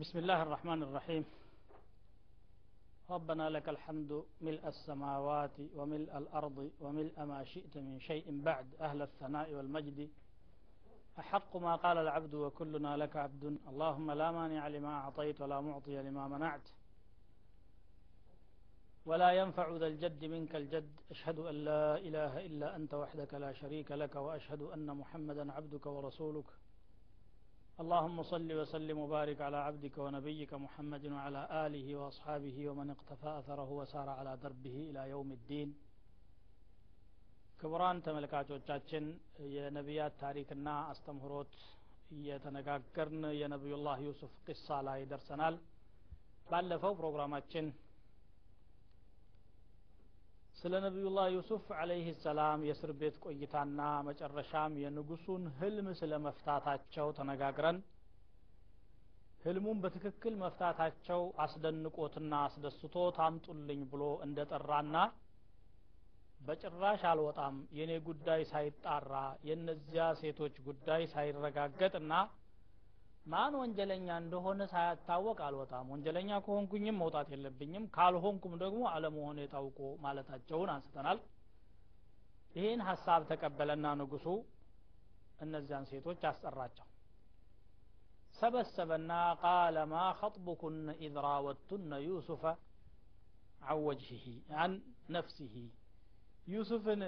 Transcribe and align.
بسم 0.00 0.18
الله 0.18 0.42
الرحمن 0.42 0.82
الرحيم. 0.82 1.24
ربنا 3.10 3.50
لك 3.50 3.68
الحمد 3.68 4.24
ملء 4.40 4.68
السماوات 4.68 5.50
وملء 5.74 6.18
الأرض 6.18 6.70
وملء 6.80 7.24
ما 7.24 7.44
شئت 7.44 7.76
من 7.76 8.00
شيء 8.00 8.42
بعد 8.42 8.74
أهل 8.80 9.02
الثناء 9.02 9.54
والمجد. 9.54 10.10
أحق 11.18 11.56
ما 11.56 11.76
قال 11.76 11.98
العبد 11.98 12.34
وكلنا 12.34 12.96
لك 12.96 13.16
عبد. 13.16 13.58
اللهم 13.68 14.10
لا 14.10 14.30
مانع 14.30 14.68
لما 14.68 14.88
أعطيت 14.88 15.40
ولا 15.40 15.60
معطي 15.60 16.02
لما 16.02 16.28
منعت. 16.28 16.68
ولا 19.06 19.30
ينفع 19.32 19.76
ذا 19.76 19.86
الجد 19.86 20.24
منك 20.24 20.56
الجد. 20.56 21.00
أشهد 21.10 21.38
أن 21.38 21.54
لا 21.54 21.96
إله 21.96 22.46
إلا 22.46 22.76
أنت 22.76 22.94
وحدك 22.94 23.34
لا 23.34 23.52
شريك 23.52 23.92
لك 23.92 24.14
وأشهد 24.16 24.62
أن 24.62 24.96
محمدا 24.96 25.52
عبدك 25.52 25.86
ورسولك. 25.86 26.50
اللهم 27.79 28.17
صل 28.23 28.49
وسلم 28.51 28.97
وبارك 28.99 29.39
على 29.41 29.57
عبدك 29.67 29.95
ونبيك 29.97 30.51
محمد 30.55 31.03
وعلى 31.07 31.41
آله 31.65 31.87
وأصحابه 31.95 32.57
ومن 32.69 32.87
اقتفى 32.89 33.29
أثره 33.39 33.69
وسار 33.71 34.07
على 34.09 34.31
دربه 34.43 34.77
إلى 34.89 35.01
يوم 35.13 35.29
الدين 35.31 35.69
ክቡራን 37.59 37.97
ተመልካቾቻችን 38.05 39.03
የነቢያት 39.55 40.13
ታሪክና 40.23 40.67
አስተምህሮት 40.91 41.53
እየተነጋገርን 42.15 43.23
የነቢዩላህ 43.41 43.97
ዩሱፍ 44.07 44.33
ቂሳ 44.47 44.67
ላይ 44.87 44.99
ደርሰናል 45.11 45.55
ባለፈው 46.49 46.93
ፕሮግራማችን 46.99 47.67
ስለ 50.62 50.74
ነቢዩላህ 50.84 51.26
ዩሱፍ 51.34 51.66
አለይህ 51.80 52.08
ሰላም 52.24 52.60
የእስር 52.66 52.90
ቤት 53.00 53.14
ቆይታና 53.24 53.78
መጨረሻም 54.08 54.72
የንጉሱን 54.82 55.44
ህልም 55.60 55.86
ስለ 56.00 56.12
መፍታታቸው 56.26 57.08
ተነጋግረን 57.18 57.78
ህልሙን 59.44 59.78
በትክክል 59.82 60.34
መፍታታቸው 60.42 61.22
አስደንቆትና 61.44 62.32
አስደስቶ 62.48 62.96
ታምጡልኝ 63.18 63.80
ብሎ 63.92 64.02
እንደጠራና 64.26 64.96
በጭራሽ 66.40 67.02
አልወጣም 67.10 67.56
የኔ 67.78 67.92
ጉዳይ 68.06 68.42
ሳይጣራ 68.52 69.14
የእነዚያ 69.48 70.04
ሴቶች 70.20 70.54
ጉዳይ 70.68 71.02
ሳይረጋገጥና 71.14 72.12
ማን 73.26 73.54
ወንጀለኛ 73.60 74.08
እንደሆነ 74.22 74.60
ሳያታወቅ 74.70 75.38
አልወጣም። 75.46 75.90
ወንጀለኛ 75.92 76.30
ከሆንኩኝም 76.44 77.00
መውጣት 77.02 77.28
የለብኝም 77.32 77.84
ካልሆንኩም 77.96 78.54
ደግሞ 78.62 78.80
አለመሆን 78.92 79.40
የታውቆ 79.42 79.78
ማለታቸውን 80.04 80.70
አንስተናል። 80.74 81.18
ይህን 82.56 82.80
ሀሳብ 82.88 83.20
ተቀበለና 83.30 83.86
ንጉሱ 84.00 84.26
እነዚያን 85.40 85.84
ሴቶች 85.90 86.22
አስጠራቸው። 86.30 86.86
ሰበሰበና 88.34 89.12
قال 89.42 89.78
ما 89.90 90.02
خطبكن 90.18 90.90
إذ 91.04 91.14
راودتن 91.24 91.92
يوسف 92.06 92.42
عن 94.58 94.72
نفسه። 95.14 95.54
ዩሱፍን 96.46 97.02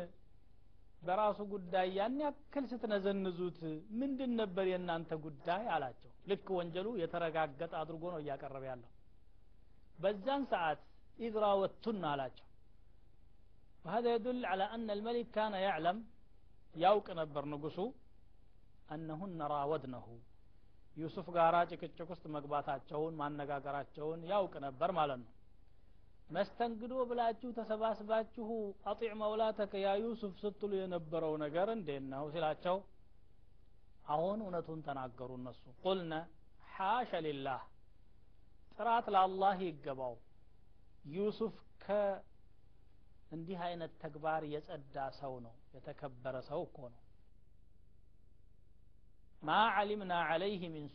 በራሱ 1.07 1.39
ጉዳይ 1.53 1.87
ያን 1.97 2.15
ያክል 2.23 2.63
ስትነዘንዙት 2.71 3.59
ምንድን 3.99 4.31
ነበር 4.41 4.65
የእናንተ 4.71 5.11
ጉዳይ 5.25 5.63
አላቸው 5.75 6.11
ልክ 6.29 6.47
ወንጀሉ 6.57 6.87
የተረጋገጠ 7.01 7.73
አድርጎ 7.81 8.03
ነው 8.13 8.19
እያቀረበ 8.23 8.63
ያለው 8.71 8.89
በዛን 10.03 10.43
ሰዓት 10.53 10.81
ኢዝ 11.27 11.35
ራወቱን 11.45 12.03
አላቸው 12.13 12.43
وهذا 13.85 14.09
يدل 14.15 14.41
على 14.51 14.65
أن 14.75 14.87
الملك 14.97 15.27
كان 15.37 15.53
يعلم 15.67 15.97
ያውቅ 16.75 17.07
ነበር 17.21 17.43
ንጉሱ 17.53 17.77
أنهن 18.93 19.39
راودنه 19.53 20.07
ዩሱፍ 21.01 21.27
ጋራ 21.37 21.55
ጭቅጭቅ 21.71 22.07
ውስጥ 22.13 22.25
መግባታቸውን 22.35 23.13
ማነጋገራቸውን 23.21 24.19
ያውቅ 24.31 24.53
ነበር 24.65 24.89
ማለት 24.99 25.19
ነው 25.23 25.31
መስተንግዶ 26.32 26.94
ብላችሁ 27.08 27.48
ተሰባስባችሁ 27.56 28.46
አጢዕ 28.90 29.12
መውላተከ 29.22 29.72
ያ 29.82 29.90
ዩሱፍ 30.02 30.34
ስትሉ 30.42 30.72
የነበረው 30.78 31.34
ነገር 31.42 31.68
እንዴት 31.74 32.04
ነው 32.12 32.24
ሲላቸው 32.34 32.76
አሁን 34.06 34.38
እውነቱን 34.44 34.80
ተናገሩ 34.86 35.30
እነሱ። 35.40 35.62
ቁልነ 35.84 36.12
ሓሸ 36.74 37.20
ሊላህ 37.26 37.60
ጥራት 38.76 39.06
ለአላህ 39.14 39.58
ይገባው። 39.66 40.14
ዩሱፍ 41.14 41.54
ከእንዲህ 41.84 43.60
አይነት 43.66 43.92
ተግባር 44.02 44.42
የጸዳ 44.54 44.96
ሰው 45.20 45.34
ነው 45.46 45.54
የተከበረ 45.76 46.36
ሰው 46.50 46.60
እኮ 46.68 46.78
ነው። 46.92 47.00
ማ 49.42 49.52
ዓሊምና 49.76 50.14
ዓለይህ 50.28 50.64
ሚን 50.74 50.88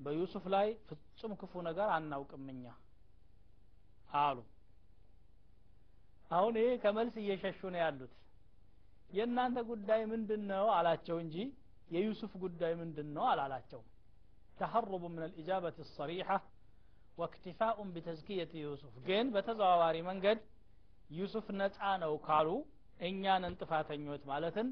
በዩሱፍ 0.00 0.46
ላይ 0.54 0.68
ፍጹም 0.88 1.32
ክፉ 1.40 1.62
ነገር 1.68 1.88
አናውቅም 1.94 2.48
እኛ 2.54 2.64
አሉ 4.18 4.38
አሁን 6.34 6.54
ይሄ 6.60 6.68
ከመልስ 6.82 7.16
እየሸሹ 7.22 7.60
ነው 7.72 7.80
ያሉት። 7.82 8.12
የእናንተ 9.10 9.58
ጉዳይ 9.70 10.02
ምንድን 10.12 10.42
ነው 10.50 10.66
አላቸው 10.76 11.16
እንጂ 11.24 11.36
የዩሱፍ 11.90 12.32
ጉዳይ 12.44 12.72
ምንድን 12.80 13.08
ነው 13.16 13.24
አላላቸውም 13.32 13.88
ተሀሩቡ 14.58 15.02
ምን 15.12 15.22
አልኢጃበት 15.26 15.76
ሰሪሐ 15.92 16.28
ወክቲፋኡን 17.18 17.88
ቢተዝኪየት 17.94 18.52
ዩሱፍ። 18.60 18.94
ግን 19.06 19.26
በተዘዋዋሪ 19.34 19.96
መንገድ 20.08 20.38
ዩሱፍ 21.10 21.46
ነፃ 21.58 21.78
ነው 22.02 22.12
ካሉ 22.26 22.48
እኛንን 23.00 23.54
ጥፋተኞች 23.60 24.22
ማለትን 24.30 24.68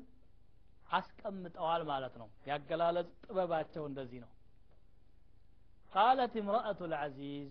አስቀምጠዋል 0.91 1.83
ማለት 1.91 2.15
ነው። 2.21 2.29
ያገላለጽ 2.49 3.11
ጥበባቸው 3.25 3.85
እንደዚህ 3.91 4.21
ነው። 4.25 4.31
ቃለት 5.93 6.35
እምረአቱ 6.41 6.81
ልዓዚዝ 6.93 7.49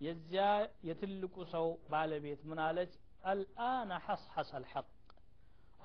የዚያ 0.00 0.44
የትልቁ 0.88 1.36
ሰው 1.52 1.66
ባለቤት 1.90 2.42
ምን 2.50 2.60
አለች 2.66 2.92
አልአነ 3.31 3.91
ሐስሐስ 4.05 4.49
አልሐቅ 4.59 4.87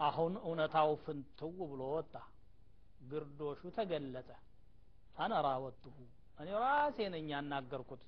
አሁን 0.06 0.34
እውነታው 0.46 0.90
ፍንትው 1.04 1.50
ብሎ 1.70 1.82
ወጣ 1.96 2.14
ግርዶሹ 3.10 3.60
ተገለጠ 3.78 4.30
አነ 5.22 5.32
ራወትሁ 5.46 5.96
እኔ 6.42 6.48
ራሴ 6.64 6.98
ነኝ 7.14 7.26
ያናገርኩት 7.34 8.02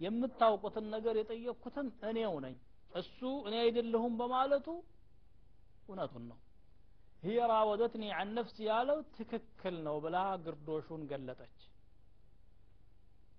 የምታውቁትን 0.00 0.86
ነገር 0.94 1.14
የጠየቅኩትም 1.20 1.86
እኔው 2.10 2.34
ነኝ 2.46 2.56
እሱ 2.92 3.20
እኔ 3.48 3.54
አይደለሁም 3.64 4.16
በማለቱ 4.22 4.68
እውነቱን 5.88 6.26
ነው 6.32 6.38
هي 7.22 7.38
راودتني 7.52 8.08
عن 8.18 8.28
نفسي 8.38 8.62
ያለው 8.70 8.98
ትክክል 9.16 9.76
ነው 9.86 9.96
ብላ 10.04 10.16
ግርዶሹን 10.44 11.02
ገለጠች 11.10 11.56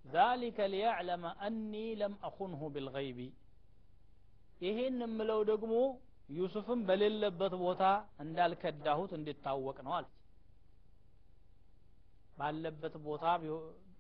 ذلك 0.10 0.58
ليعلم 0.74 1.24
أني 1.48 1.88
لم 1.96 2.14
أخنه 2.24 2.62
بالغيب 2.70 3.20
ይሄን 4.63 4.99
የምለው 5.03 5.41
ደግሞ 5.51 5.75
ዩሱፍም 6.33 6.81
በሌለበት 6.89 7.55
ቦታ 7.63 7.85
እንዳልከዳሁት 8.23 9.13
እንዲታወቅ 9.17 9.77
ነው 9.87 9.93
አለች። 9.97 10.13
ባለበት 12.39 12.95
ቦታ 13.07 13.25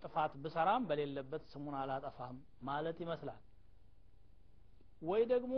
ጥፋት 0.02 0.32
ብሰራም 0.44 0.82
በሌለበት 0.88 1.42
ስሙን 1.50 1.74
አላጠፋም 1.80 2.36
ማለት 2.62 2.96
ይመስላል። 3.04 3.40
ወይ 5.02 5.22
ደግሞ 5.32 5.54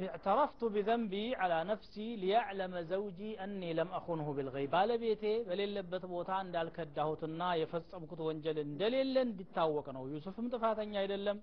اعترفت 0.00 0.62
بذنبي 0.74 1.26
على 1.42 1.58
نفسي 1.72 2.06
ليعلم 2.16 2.72
زوجي 2.92 3.30
أني 3.44 3.70
لم 3.78 3.88
أخنه 3.98 4.28
بالغيب 4.36 4.70
ባለቤቴ 4.74 5.24
በሌለበት 5.48 6.04
ቦታ 6.14 6.30
እንዳልከዳሁትና 6.44 7.40
የፈጸምኩት 7.60 8.20
ወንጀል 8.28 8.58
እንደሌለ 8.66 9.14
እንዲታወቅ 9.28 9.86
ነው 9.96 10.04
ዩሱፍም 10.14 10.46
ጥፋተኛ 10.54 10.92
አይደለም 11.02 11.38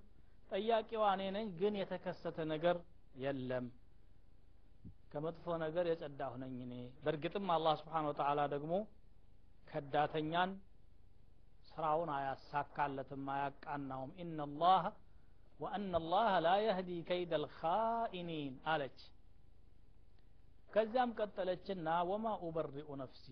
ጠያቂዋ 0.52 1.04
እኔ 1.16 1.22
ነኝ 1.38 1.48
ግን 1.62 1.74
የተከሰተ 1.82 2.38
ነገር 2.54 2.76
የለም 3.24 3.66
ከመጥፎ 5.12 5.46
ነገር 5.66 5.86
የጸዳሁ 5.92 6.34
ነኝ 6.44 6.58
እኔ 6.66 6.74
በእርግጥም 7.06 7.48
አላህ 7.56 7.74
ስብሓን 7.82 8.06
ወተላ 8.10 8.42
ደግሞ 8.56 8.74
ከዳተኛን 9.72 10.52
ስራውን 11.70 12.10
አያሳካለትም 12.18 13.24
አያቃናውም 13.36 14.12
ኢናላህ 14.24 14.84
ወአና 15.61 15.93
አላህ 16.01 16.31
ላ 16.45 16.51
የህዲ 16.63 16.91
ከይደ 17.09 17.35
ልኻኢኒን 17.43 18.55
አለች 18.73 18.99
ከዚያም 20.75 21.11
ቀጠለችና 21.19 21.89
ወማ 22.11 22.27
ኡበሪኡ 22.47 22.89
ነፍሲ 23.03 23.27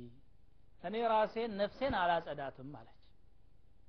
እኔ 0.88 0.96
ራሴን 1.12 1.52
ነፍሴን 1.60 1.94
አላጸዳትም 2.00 2.72
አለች 2.80 3.00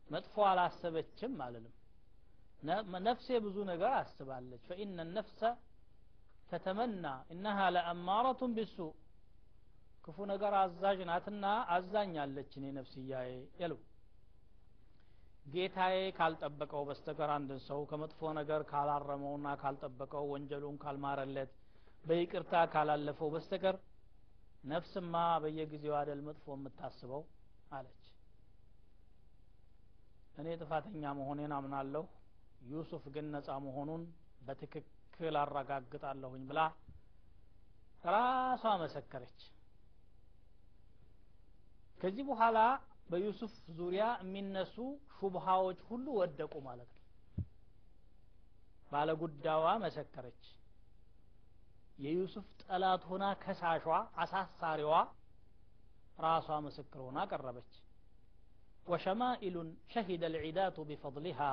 መጥፎ 0.09 0.35
አላሰበችም 0.49 1.33
አልልም 1.45 1.73
ነፍሴ 3.07 3.27
ብዙ 3.45 3.57
ነገር 3.71 3.91
አስባለች 4.01 4.61
ፈኢነ 4.69 4.99
ነፍሰ 5.17 5.41
ተተመና 6.49 7.05
እነሃ 7.33 7.59
ለአማረቱን 7.75 8.51
ቢሱ 8.57 8.77
ክፉ 10.05 10.17
ነገር 10.31 10.53
አዛዥ 10.61 10.99
ናትና 11.09 11.45
አዛኛለች 11.75 12.51
እኔ 12.59 12.65
ነፍስያዬ 12.77 13.29
የሉ 13.61 13.73
ጌታዬ 15.45 15.97
ካልጠበቀው 16.17 16.83
በስተቀር 16.87 17.29
አንድን 17.33 17.59
ሰው 17.65 17.79
ከመጥፎ 17.89 18.31
ነገር 18.37 18.61
ካላረመውና 18.69 19.47
ካልጠበቀው 19.61 20.25
ወንጀሉን 20.31 20.77
ካልማረለት 20.83 21.51
በይቅርታ 22.05 22.53
ካላለፈው 22.73 23.29
በስተቀር 23.35 23.75
ነፍስማ 24.71 25.13
በየጊዜው 25.43 25.95
አደል 25.99 26.21
መጥፎ 26.27 26.45
የምታስበው? 26.55 27.21
አለች። 27.71 28.01
እኔ 30.37 30.47
ጥፋተኛ 30.61 31.13
መሆኔን 31.19 31.51
አምናለሁ 31.57 32.03
ዩሱፍ 32.69 33.03
ግን 33.15 33.27
ነጻ 33.35 33.49
መሆኑን 33.65 34.03
በትክክል 34.41 35.35
አረጋግጣለሁኝ 35.41 36.43
ብላ 36.49 36.59
ራሷ 38.07 38.63
መሰከረች። 38.83 39.39
ከዚህ 41.99 42.25
በኋላ 42.29 42.57
በዩሱፍ 43.10 43.54
ዙሪያ 43.78 44.04
የሚነሱ 44.22 44.76
ሹብሃዎች 45.16 45.78
ሁሉ 45.88 46.06
ወደቁ 46.20 46.54
ማለት 46.68 46.90
ነው 46.90 46.98
ባለጉዳዋ 48.92 49.66
መሰከረች 49.84 50.42
የዩሱፍ 52.04 52.46
ጠላት 52.64 53.02
ሆና 53.10 53.24
ከሳሿ 53.42 53.86
አሳሳሪዋ 54.22 54.94
ራሷ 56.26 56.48
ምስክር 56.66 57.00
ሆና 57.06 57.20
ቀረበች 57.32 57.72
وشمائل 58.86 59.56
شهد 59.88 60.22
العداة 60.24 60.76
بفضلها 60.80 61.52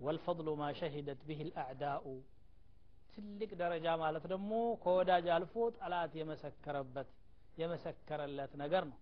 والفضل 0.00 0.46
ما 0.60 0.68
شهدت 0.72 1.20
به 1.28 1.40
الأعداء 1.46 2.04
ትልቅ 3.14 3.50
ደረጃ 3.62 3.86
ማለት 4.02 4.24
ደግሞ 4.32 4.50
ከወዳጅ 4.82 5.26
አልፎ 5.36 5.54
ጠላት 5.78 6.12
የመሰከረበት 6.20 7.08
የመሰከረለት 7.60 8.52
ነገር 8.62 8.82
ነው 8.90 8.98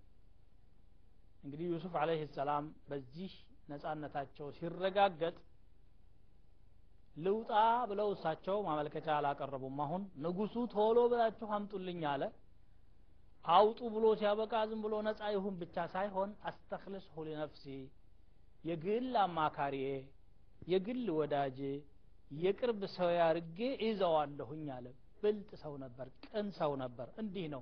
እንግዲህ 1.44 1.66
ዩሱፍ 1.72 1.96
አለህ 2.02 2.22
ሰላም 2.36 2.66
በዚህ 2.90 3.32
ነጻነታቸው 3.70 4.48
ሲረጋገጥ 4.58 5.36
ልውጣ 7.18 7.52
ብለው 7.90 8.08
እሳቸው 8.14 8.58
ማመልከቻ 8.68 9.08
አላቀረቡም። 9.18 9.78
አሁን 9.86 10.04
ንጉሱ 10.24 10.56
ቶሎ 10.74 11.00
ብላችሁ 11.12 11.50
አምጡልኝ 11.58 12.02
አለ። 12.12 12.24
አውጡ 13.46 13.80
ብሎ 13.96 14.06
ሲያበቃ 14.20 14.54
ዝም 14.70 14.82
ብሎ 14.86 14.96
ነጻ 15.08 15.22
ይሁን 15.36 15.56
ብቻ 15.62 15.76
ሳይሆን 15.94 16.30
አስተክልስሁ 16.50 17.16
ሊነፍሲ 17.28 17.64
የግል 18.70 19.12
አማካሪዬ 19.24 19.88
የግል 20.72 21.06
ወዳጄ 21.18 21.60
የቅርብ 22.44 22.82
ሰው 22.96 23.10
ያርጌ 23.18 23.58
ይዘዋለሁኝ 23.86 24.66
አለ። 24.76 24.86
ብልጥ 25.24 25.50
ሰው 25.62 25.74
ነበር 25.84 26.08
ቅን 26.26 26.48
ሰው 26.60 26.72
ነበር። 26.82 27.08
እንዲህ 27.22 27.46
ነው 27.54 27.62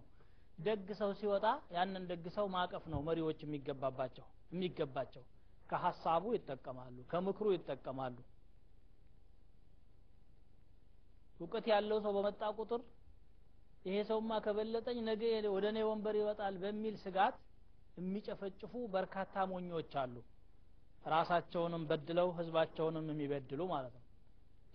ደግ 0.62 0.88
ሰው 1.00 1.12
ሲወጣ 1.19 1.46
ያንን 1.75 2.04
ደግ 2.12 2.25
ሰው 2.36 2.46
ማቀፍ 2.56 2.84
ነው 2.94 3.00
መሪዎች 3.08 3.40
የሚገባባቸው 3.46 4.25
የሚገባቸው። 4.52 5.24
ከሀሳቡ 5.69 6.24
ይጠቀማሉ 6.36 6.98
ከምክሩ 7.12 7.48
ይጠቀማሉ። 7.56 8.16
እውቀት 11.40 11.66
ያለው 11.72 12.00
ሰው 12.06 12.12
በመጣ 12.18 12.42
ቁጥር 12.58 12.81
ይሄ 13.86 13.98
ሰውማ 14.10 14.31
ከበለጠኝ 14.46 14.98
ነገ 15.08 15.22
ወደ 15.54 15.66
እኔ 15.74 15.80
ወንበር 15.90 16.16
ይወጣል 16.19 16.56
በሚል 16.63 16.96
ስጋት 17.04 17.36
የሚጨፈጭፉ 17.98 18.74
በርካታ 18.94 19.46
ሞኞች 19.52 19.94
አሉ። 20.02 20.16
ራሳቸውንም 21.06 21.84
በድለው 21.90 22.28
ህዝባቸውንም 22.38 23.08
የሚበድሉ 23.12 23.62
ማለት 23.74 23.94
ነው። 23.98 24.06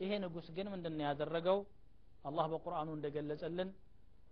ይሄ 0.00 0.12
ንጉስ 0.24 0.46
ግን 0.56 0.66
ምንድን 0.72 0.96
ያደረገው? 1.06 1.58
አላህ 2.24 2.46
በቁርአኑ 2.52 2.88
እንደገለጸልን 2.96 3.68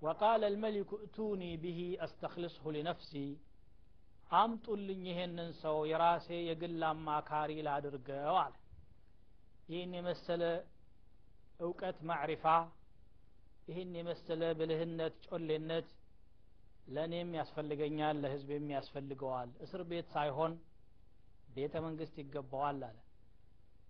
ወቃለ 0.05 0.43
ልመሊኩ 0.53 0.91
እቱኒ 1.05 1.43
ብሂ 1.63 1.79
አስተክልስሁ 2.05 2.73
ሊነፍሲ 2.75 3.13
አምጡልኝ 4.35 5.03
ይሄንን 5.11 5.51
ሰው 5.61 5.77
የራሴ 5.91 6.29
የግል 6.49 6.83
አማካሪ 6.89 7.51
ላድርገው 7.67 8.37
አለ። 8.43 8.55
ይህን 9.69 9.93
የመሰለ 9.99 10.43
እውቀት 11.61 11.99
ማዕሪፋ 12.09 12.45
ይህን 13.69 13.93
የመሰለ 13.99 14.43
ብልህነት 14.59 15.17
ጮሌነት 15.29 15.89
ለእኔም 16.89 17.31
ያስፈልገኛል 17.39 18.17
ለህዝብም 18.23 18.67
ያስፈልገዋል። 18.75 19.51
እስር 19.65 19.83
ቤት 19.91 20.09
ሳይሆን 20.15 20.55
ቤተ 21.55 21.75
መንግስት 21.87 22.15
ይገባዋል 22.23 22.81
አለ። 22.89 22.99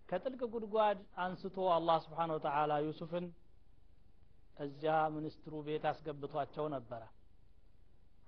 ከጥልቅ 0.09 0.43
ጉድጓድ 0.55 0.99
አንስቶ 1.25 1.57
አላህ 1.77 1.97
ስብሓን 2.05 2.33
ወተላ 2.35 2.73
ዩሱፍን 2.87 3.27
እዚያ 4.57 4.97
ሚኒስትሩ 5.15 5.55
ቤት 5.67 5.85
አስገብቷቸው 5.91 6.67
ነበረ። 6.75 7.03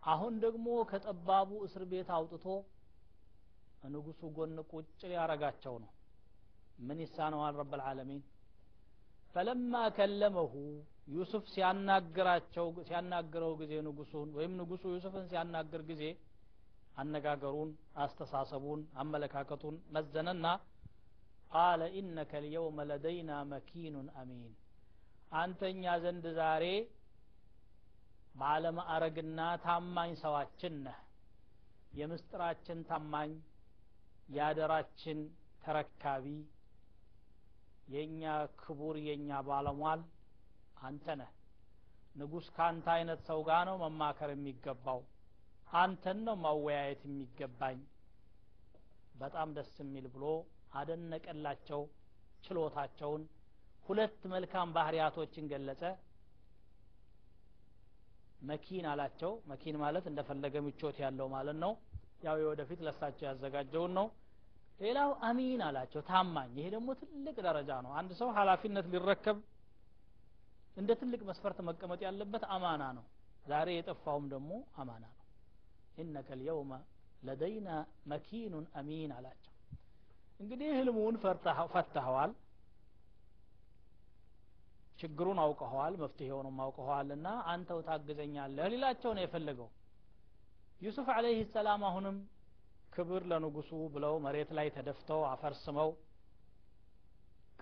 አሁን 0.07 0.35
ደግሞ 0.45 0.67
ከጠባቡ 0.91 1.51
እስር 1.67 1.85
ቤት 1.93 2.09
አውጥቶ 2.17 2.45
ንጉሱ 3.95 4.21
ጎን 4.37 4.57
ቁጭ 4.71 4.87
ሊያረጋቸው 5.11 5.75
ነው። 5.83 5.91
ምን 6.87 6.99
ይሳነዋል? 7.05 7.55
ረብ 7.61 7.73
ልዓለሚን 7.81 8.23
ፈለማ 9.35 9.75
ከለመሁ 9.97 10.53
ዩሱፍ 11.15 11.45
ሲያናግራቸው 11.53 12.67
ሲያናግረው 12.89 13.53
ጊዜ 13.61 13.73
ንጉሱን 13.87 14.29
ወይም 14.39 14.53
ንጉሱ 14.61 14.85
ዩሱፍን 14.95 15.27
ሲያናግር 15.33 15.83
ጊዜ 15.91 16.03
አነጋገሩን 16.97 17.71
አስተሳሰቡን 18.05 18.81
አመለካከቱን 19.03 19.77
መዘነና 19.95 20.47
ቃለ 21.51 21.83
ኢነከ 21.99 22.33
ልየውመ 22.45 22.79
ለደይና 22.91 23.33
መኪኑን 23.53 24.09
አሚን 24.21 24.41
አንተኛ 25.33 25.85
ዘንድ 26.03 26.27
ዛሬ 26.39 26.65
ባለማዕረግና 28.35 29.41
ታማኝ 29.65 30.11
ሰዋችን 30.23 30.75
ነህ። 30.85 30.99
የምስጥራችን 31.93 32.79
ታማኝ 32.89 33.31
የአደራችን 34.29 35.19
ተረካቢ 35.63 36.27
የእኛ 37.89 38.23
ክቡር 38.61 38.97
የእኛ 39.07 39.31
ባለሟል 39.49 40.01
አንተ 40.83 41.07
ነህ። 41.21 41.31
ንጉስ 42.17 42.47
ከአንተ 42.57 42.87
አይነት 42.95 43.21
ሰው 43.29 43.41
ጋር 43.49 43.63
ነው 43.69 43.77
መማከር 43.85 44.31
የሚገባው። 44.35 45.01
አንተን 45.77 46.19
ነው 46.27 46.37
ማወያየት 46.45 47.03
የሚገባኝ። 47.07 47.79
በጣም 49.15 49.49
ደስ 49.57 49.73
የሚል 49.83 50.07
ብሎ 50.15 50.25
አደነቀላቸው 50.79 51.83
ችሎታቸውን 52.45 53.23
ሁለት 53.87 54.21
መልካም 54.33 54.69
ባህሪያቶችን 54.77 55.45
ገለጸ። 55.51 55.83
መኪን 58.49 58.85
አላቸው። 58.91 59.33
መኪን 59.51 59.77
ማለት 59.83 60.05
እንደፈለገ 60.11 60.55
ምቾት 60.67 60.97
ያለው 61.05 61.27
ማለት 61.35 61.57
ነው። 61.65 61.73
ያው 62.25 62.37
የወደፊት 62.43 62.81
ለሳቸው 62.87 63.25
ያዘጋጀውን 63.29 63.93
ነው። 63.99 64.07
ሌላው 64.81 65.11
አሚን 65.27 65.61
አላቸው 65.67 66.01
ታማኝ። 66.09 66.51
ይሄ 66.59 66.67
ደግሞ 66.75 66.89
ትልቅ 67.03 67.37
ደረጃ 67.47 67.71
ነው። 67.85 67.93
አንድ 68.01 68.11
ሰው 68.21 68.29
ሀላፊነት 68.39 68.87
ሊረከብ 68.93 69.39
እንደ 70.77 70.91
ትልቅ 71.01 71.21
መስፈርት 71.29 71.59
መቀመጥ 71.69 72.01
ያለበት 72.07 72.43
አማና 72.55 72.83
ነው። 72.99 73.05
ዛሬ 73.47 73.69
የጠፋውም 73.77 74.25
ደግሞ 74.33 74.51
አማና 74.77 75.05
ነው። 75.11 75.23
ኢነከ 75.99 76.29
ልየውመ 76.41 76.73
ለደይና 77.23 77.69
መኪኑን 78.07 78.65
አሚን 78.79 79.13
አላቸው። 79.19 79.53
እንግዲህ 80.41 80.69
ህልሙን 80.79 81.15
ፈተኸዋል 81.75 82.33
ችግሩን 84.99 85.39
አውቀኸዋል 85.43 85.95
መፍትሄውንም 86.03 86.57
አውቀኸዋልና 86.65 87.29
አንተው 87.53 87.81
ታግዘኛለህ 87.89 88.67
ሊላቸው 88.73 89.11
ነው 89.17 89.23
የፈለገው። 89.25 89.69
ዩሱፍ 90.81 91.09
አለይህ 91.15 91.41
ሰላም 91.55 91.83
አሁንም 91.89 92.17
ክብር 92.95 93.23
ለንጉሱ 93.31 93.71
ብለው 93.95 94.15
መሬት 94.25 94.51
ላይ 94.59 94.69
ተደፍተው 94.77 95.21
አፈርስመው 95.31 95.91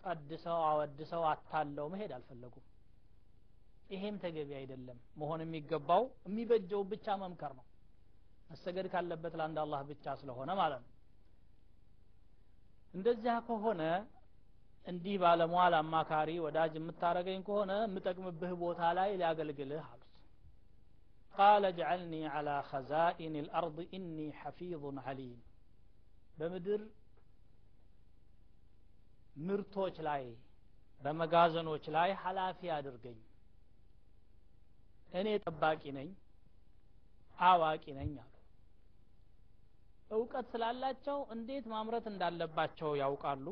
ቀድሰው 0.03 0.59
አወድሰው 0.69 1.23
አታለው 1.31 1.87
መሄድ 1.93 2.11
አልፈለጉም። 2.17 2.65
ይሄም 3.91 4.17
ተገቢ 4.23 4.51
አይደለም። 4.59 4.99
መሆን 5.21 5.41
የሚገባው 5.45 6.03
የሚበጀው 6.27 6.83
ብቻ 6.93 7.17
መምከር 7.23 7.53
ነው። 7.59 7.65
መሰገድ 8.51 8.87
ካለበት 8.93 9.35
ለአንድ 9.39 9.59
አላህ 9.63 9.81
ብቻ 9.91 10.15
ስለሆነ 10.21 10.51
ማለት 10.61 10.83
ነው። 10.85 10.91
እንደዚያ 12.95 13.35
ከሆነ 13.47 13.83
እንዲህ 14.87 15.15
ባለሟል 15.23 15.75
አማካሪ 15.79 16.31
ወዳጅ 16.45 16.73
የምታረገኝ 16.79 17.41
ከሆነ 17.47 17.73
የምጠቅምብህ 17.83 18.53
ቦታ 18.63 18.81
ላይ 18.99 19.11
ሊያገልግልህ 19.21 19.85
አሉት። 19.87 20.01
ቃለ 21.35 21.65
ጅዐልኒ 21.79 22.15
ዐላ 22.33 22.49
ኸዛኢን 22.69 23.37
ልአርض 23.47 23.79
ኢኒ 23.97 24.19
ሐፊظ 24.41 24.83
ዐሊም። 25.05 25.41
በምድር 26.39 26.83
ምርቶች 29.47 29.97
ላይ 30.09 30.25
በመጋዘኖች 31.01 31.85
ላይ 31.97 32.11
ሀላፊ 32.23 32.61
አድርገኝ። 32.77 33.19
እኔ 35.13 35.29
ጠባቂ 35.45 35.83
ነኝ 35.99 36.09
አዋቂ 37.43 37.85
ነኝ 37.99 38.13
አሉ። 38.23 38.31
እውቀት 40.11 40.47
ስላላቸው 40.53 41.19
እንዴት 41.35 41.65
ማምረት 41.73 42.07
እንዳለባቸው 42.11 42.91
ያውቃሉ 43.03 43.47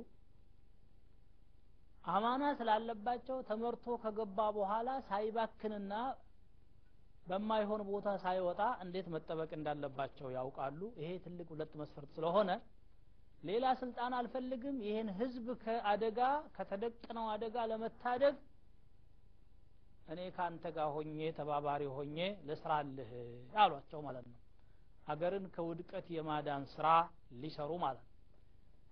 አማና 2.05 2.45
ስላለባቸው 2.59 3.37
ተመርቶ 3.49 3.97
ከገባ 4.03 4.39
በኋላ 4.57 4.89
ሳይባክንና 5.09 5.93
በማይሆን 7.27 7.83
ቦታ 7.89 8.09
ሳይወጣ 8.23 8.61
እንዴት 8.85 9.07
መጠበቅ 9.15 9.51
እንዳለባቸው 9.59 10.29
ያውቃሉ። 10.37 10.81
ይሄ 11.01 11.11
ትልቅ 11.25 11.47
ሁለት 11.53 11.73
መስፈርት 11.81 12.11
ስለሆነ 12.17 12.51
ሌላ 13.45 13.67
ስልጣን 13.81 14.13
አልፈልግም። 14.19 14.77
ይህን 14.87 15.09
ህዝብ 15.21 15.47
ከአደጋ 15.63 16.21
ከተደቀነው 16.57 17.27
አደጋ 17.33 17.57
ለመታደግ 17.71 18.35
እኔ 20.13 20.21
ከአንተ 20.37 20.65
ጋር 20.77 20.89
ሆኜ 20.95 21.19
ተባባሪ 21.39 21.83
ሆኜ 21.97 22.19
ልስራልህ 22.49 23.11
አሏቸው 23.63 24.01
ማለት 24.07 24.27
ነው። 24.31 24.39
አገርን 25.07 25.47
ከውድቀት 25.55 26.07
የማዳን 26.17 26.65
ስራ 26.75 26.89
ሊሰሩ 27.43 27.71
ማለት 27.85 28.03
ነው 28.05 28.12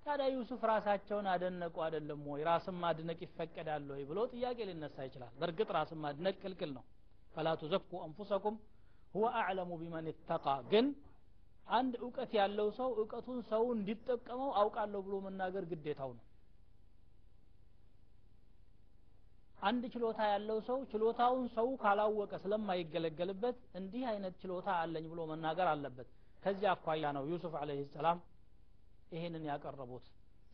ታዲያ 0.06 0.26
ዩሱፍ 0.32 0.62
ራሳቸውን 0.70 1.26
አደነቁ 1.32 1.76
አይደለም 1.86 2.20
ወይ? 2.30 2.40
ራስን 2.48 2.76
ማድነቅ 2.82 3.18
ይፈቀዳል 3.24 3.86
ወይ 3.92 4.02
ብሎ 4.10 4.18
ጥያቄ 4.32 4.58
ሊነሳ 4.68 4.96
ይችላል። 5.06 5.32
በእርግጥ 5.40 5.68
ራስን 5.76 5.98
ማድነቅ 6.04 6.34
ክልክል 6.42 6.70
ነው። 6.76 6.84
ፈላ 7.34 7.48
ቱዘኩ 7.60 7.90
አንፉሰኩም 8.06 8.56
ሁወ 9.14 9.26
አዕለሙ 9.40 9.70
ቢመን 9.80 10.06
ይተቃ 10.10 10.46
ግን 10.72 10.86
አንድ 11.70 11.92
እውቀት 12.02 12.32
ያለው 12.38 12.68
ሰው 12.78 12.90
እውቀቱን 12.96 13.38
ሰው 13.50 13.64
እንዲጠቀመው 13.74 14.50
አውቃለሁ 14.60 15.00
ብሎ 15.06 15.14
መናገር 15.26 15.64
ግዴታው 15.72 16.10
ነው። 16.16 16.24
አንድ 19.62 19.82
ችሎታ 19.94 20.20
ያለው 20.32 20.58
ሰው 20.68 20.78
ችሎታውን 20.90 21.46
ሰው 21.56 21.68
ካላወቀ 21.82 22.32
ስለማይገለገልበት 22.44 23.56
እንዲህ 23.80 24.04
አይነት 24.12 24.34
ችሎታ 24.42 24.68
አለኝ 24.82 25.06
ብሎ 25.12 25.20
መናገር 25.32 25.68
አለበት። 25.72 26.08
ከዚህ 26.42 26.68
አኳያ 26.72 27.06
ነው 27.16 27.24
ዩሱፍ 27.30 27.54
አለህ 27.60 27.80
ሰላም 27.96 28.18
ይሄንን 29.15 29.43
ያቀረቡት 29.51 30.05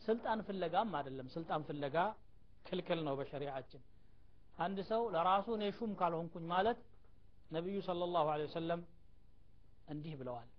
ስልጣን 0.07 0.39
ፍለጋም 0.47 0.91
አይደለም 0.99 1.27
ስልጣን 1.35 1.61
ፍለጋ 1.69 1.97
ክልክል 2.67 2.99
ነው 3.07 3.13
በሸሪዓችን 3.19 3.81
አንድ 4.65 4.77
ሰው 4.91 5.01
ለራሱ 5.15 5.47
እኔ 5.57 5.65
ሹም 5.77 5.91
ካልሆንኩኝ 5.99 6.45
ማለት 6.55 6.79
ነቢዩ 7.55 7.77
صلى 7.89 8.03
الله 8.07 8.25
عليه 8.33 8.47
وسلم 8.51 8.79
እንዲህ 9.93 10.13
ብለዋል 10.19 10.49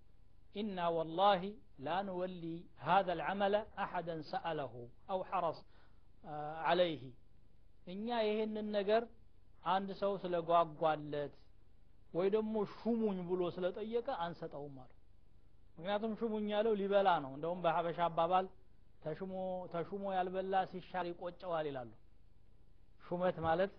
ኢና 0.60 0.78
ወላሂ 0.96 1.42
ላ 1.86 1.90
ንወሊ 2.08 2.44
هذا 2.88 3.12
العمل 3.18 3.54
أحدا 3.84 4.16
سأله 4.32 4.74
أو 5.12 5.18
حرص 5.30 5.58
عليه 6.68 7.02
እኛ 7.92 8.06
ይሄንን 8.28 8.66
ነገር 8.78 9.02
አንድ 9.74 9.88
ሰው 10.02 10.12
ስለጓጓለት 10.22 11.32
ወይ 12.16 12.26
ደግሞ 12.36 12.54
ሹሙኝ 12.76 13.18
ብሎ 13.30 13.40
ስለጠየቀ 13.56 14.08
አንሰጠውም 14.24 14.76
አሉ 14.82 14.90
ምክንያቱም 15.77 16.13
ሹሙኝ 16.19 16.47
ያለው 16.53 16.73
ሊበላ 16.79 17.09
ነው። 17.23 17.31
እንደውም 17.37 17.59
በሀበሻ 17.65 17.99
አባባል 18.07 18.45
ተሹሞ 19.73 20.03
ያልበላ 20.15 20.55
ሲሻር 20.71 21.05
ይቆጨዋል 21.09 21.65
ይላሉ። 21.69 21.91
ሹመት 23.03 23.37
ማለት 23.45 23.73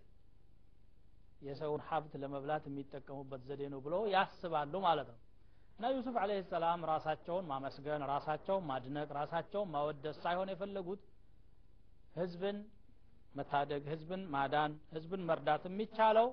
የሰውን 1.46 1.82
ሀብት 1.88 2.12
ለመብላት 2.22 2.64
የሚጠቀሙበት 2.68 3.40
ዘዴ 3.48 3.62
ነው 3.72 3.80
ብሎ 3.84 3.94
ያስባሉ 4.14 4.74
ማለት 4.86 5.08
ነው። 5.12 5.18
እና 5.76 5.90
ዩሱፍ 5.94 6.16
عليه 6.22 6.38
السلام 6.52 6.80
ራሳቸውን 6.90 7.44
ማመስገን 7.50 8.02
ራሳቸውን 8.12 8.64
ማድነቅ 8.70 9.08
ራሳቸውን 9.18 9.68
ማወደስ 9.74 10.16
ሳይሆን 10.24 10.50
የፈለጉት 10.52 11.02
ህዝብን 12.16 12.56
መታደግ 13.34 13.82
ህዝብን 13.92 14.22
ማዳን 14.34 14.72
ህዝብን 14.94 15.22
መርዳት 15.28 15.64
የሚቻለው 15.68 16.28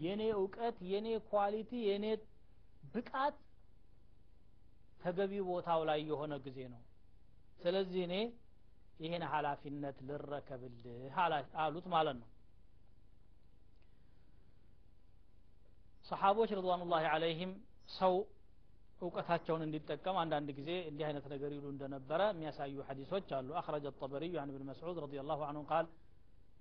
የኔ 0.00 0.22
እውቀት 0.36 0.78
የኔ 0.92 1.08
quality 1.30 1.70
የኔ 1.88 2.06
ብቃት 2.94 3.36
ተገቢ 5.06 5.32
ቦታው 5.48 5.80
ላይ 5.90 6.00
የሆነ 6.10 6.34
ጊዜ 6.46 6.58
ነው 6.74 6.82
ስለዚህ 7.62 8.02
እኔ 8.08 8.14
ይህን 9.04 9.22
ሀላፊነት 9.32 9.96
ልረከብልህ 10.08 11.16
አሉት 11.64 11.86
ማለት 11.94 12.16
ነው 12.22 12.28
ሰሓቦች 16.10 16.50
ረድዋኑላህ 16.58 17.04
አለይህም 17.14 17.52
ሰው 17.98 18.14
እውቀታቸውን 19.04 19.62
እንዲጠቀም 19.66 20.16
አንዳንድ 20.22 20.48
ጊዜ 20.58 20.70
እንዲህ 20.90 21.04
አይነት 21.08 21.24
ነገር 21.32 21.50
ይሉ 21.56 21.64
እንደነበረ 21.72 22.20
የሚያሳዩ 22.30 22.74
ሐዲሶች 22.88 23.30
አሉ 23.38 23.48
አኽረጀ 23.60 23.86
ጠበሪዩ 24.00 24.34
አን 24.42 24.50
ብን 24.54 24.64
መስዑድ 24.70 24.98
ረዲ 25.04 25.24
ላሁ 25.30 25.42
አንሁ 25.50 25.64
ቃል 25.72 25.88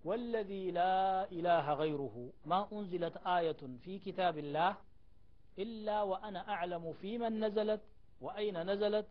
والذي 0.06 0.66
لا 0.72 0.96
إله 1.38 1.66
غيره 1.82 2.16
ما 2.52 2.60
أنزلت 2.76 3.16
آية 3.38 3.62
في 3.84 3.94
كتاب 4.06 4.36
الله 4.44 4.72
إلا 5.64 5.98
وأنا 6.12 6.42
أعلم 6.54 6.84
في 7.00 7.12
من 7.22 7.34
نزلت 7.44 7.82
ወአይነ 8.22 8.58
ነዘለት? 8.70 9.08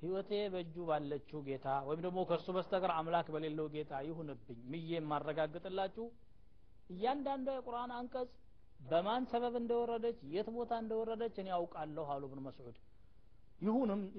ህይወቴ 0.00 0.30
በእጁ 0.52 0.74
ባለችው 0.88 1.38
ጌታ 1.46 1.66
ወይም 1.86 2.00
ደግሞ 2.04 2.18
ከእርሱ 2.28 2.48
በስተቀር 2.56 2.90
አምላክ 2.96 3.26
በሌለው 3.34 3.66
ጌታ 3.74 3.92
ይሁንብኝ 4.06 4.58
ምዬ 4.72 4.90
የማረጋግጥላችሁ 4.94 6.06
እያንዳንዷ 6.90 7.48
የቁርአን 7.56 7.92
አንቀጽ 7.98 8.28
በማን 8.88 9.22
ሰበብ 9.30 9.54
እንደወረደች 9.60 10.18
የት 10.34 10.48
ቦታ 10.56 10.72
እንደወረደች 10.82 11.36
እኔ 11.42 11.48
ያውቃለሁ 11.54 12.04
አሉ 12.14 12.24
ብን 12.32 12.42
መስዑድ። 12.46 12.76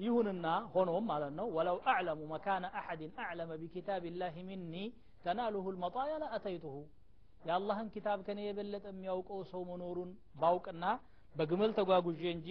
ይሁንና 0.02 0.46
ሆኖም 0.72 1.04
ማለት 1.10 1.32
ነው 1.38 1.46
ወለው 1.56 1.76
አዕለሙ 1.90 2.20
መካነ 2.32 2.66
አሐድን 2.78 3.12
አዕለመ 3.24 3.50
ቢኪታብላህ 3.60 4.34
ሚኒ 4.48 4.74
ተናሉሁ 5.24 5.64
ልመጣያ 5.74 6.14
ለአተይቱሁ። 6.22 6.74
የአላህን 7.46 7.88
ኪታብ 7.94 8.18
ከኔ 8.26 8.40
የበለጠ 8.46 8.84
የሚያውቀው 8.92 9.40
ሰው 9.52 9.62
መኖሩን 9.70 10.10
ባውቅና 10.40 10.84
በግመል 11.34 11.72
ተጓጉዤ 11.78 12.22
እንጂ 12.36 12.48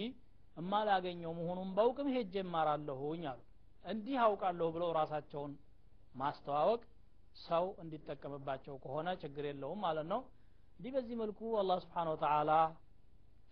እማላገኘው 0.58 1.32
መሆኑን 1.38 1.70
ባውቅም 1.76 2.08
ሄጄ 2.14 2.34
እማራለሁኝ 2.44 3.24
አሉ። 3.30 3.40
እንዲህ 3.84 4.16
አውቃለሁ 4.24 4.68
ብለው 4.74 4.90
ራሳቸውን 4.98 5.52
ማስተዋወቅ 6.14 6.80
ሰው 7.42 7.64
እንዲጠቀምባቸው 7.82 8.74
ከሆነ 8.84 9.08
ችግር 9.22 9.44
የለውም 9.48 9.80
ማለት 9.86 10.06
ነው። 10.12 10.20
እንዲህ 10.76 10.92
በዚህ 10.96 11.16
መልኩ 11.22 11.40
አላህ 11.60 11.78
ስብሓን 11.84 12.08
ወተላ 12.12 12.50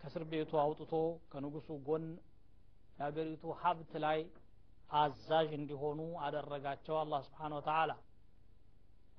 ከእስር 0.01 0.23
ቤቱ 0.31 0.51
አውጥቶ 0.63 0.93
ከንጉሱ 1.31 1.69
ጎን 1.87 2.05
የሀገሪቱ 2.99 3.53
ሀብት 3.61 3.93
ላይ 4.05 4.19
አዛዥ 4.95 5.49
እንዲሆኑ 5.57 5.99
አደረጋቸው 6.25 6.95
አላህ 7.01 7.21
ስብሓን 7.27 7.55
ወተላ 7.57 7.91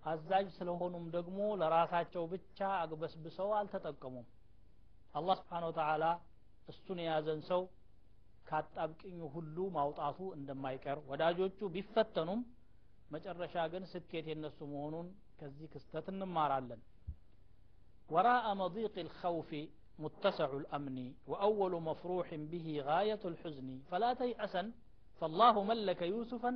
አዛዥ 0.05 0.47
ስለሆኑም 0.57 1.05
ደግሞ 1.17 1.39
ለራሳቸው 1.61 2.23
ብቻ 2.33 2.59
አግበስብሰው 2.83 3.49
አልተጠቀሙም። 3.59 4.27
አላህ 5.15 5.37
ስብሓን 5.41 5.67
ወተላ 5.69 6.05
እሱን 6.69 6.99
የያዘን 7.03 7.41
ሰው 7.51 7.63
ካጣብቅኙ 8.50 9.20
ሁሉ 9.36 9.58
ማውጣቱ 9.78 10.20
እንደማይቀር 10.38 10.98
ወዳጆቹ 11.12 11.60
ቢፈተኑም 11.76 12.42
መጨረሻ 13.14 13.56
ግን 13.74 13.84
ስኬት 13.94 14.26
የነሱ 14.32 14.60
መሆኑን 14.74 15.08
ከዚህ 15.42 15.70
ክስተት 15.76 16.08
እንማራለን 16.14 16.82
وراء 18.10 18.46
مضيق 18.56 18.96
الخوف 19.00 19.50
متسع 20.00 20.50
الأمن 20.54 20.98
وأول 21.28 21.74
مفروح 21.82 22.28
به 22.52 22.68
غاية 22.82 23.24
الحزن 23.26 23.70
فلا 23.90 24.14
تيأسا 24.14 24.64
فالله 25.20 25.56
ملك 25.64 26.02
يوسفا 26.14 26.52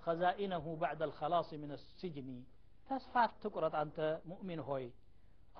خزائنه 0.00 0.64
بعد 0.76 1.00
الخلاص 1.02 1.48
من 1.54 1.70
السجن 1.72 2.28
تسفات 2.88 3.30
تقرأ 3.42 3.82
أنت 3.82 3.98
مؤمن 4.26 4.58
هوي 4.60 4.86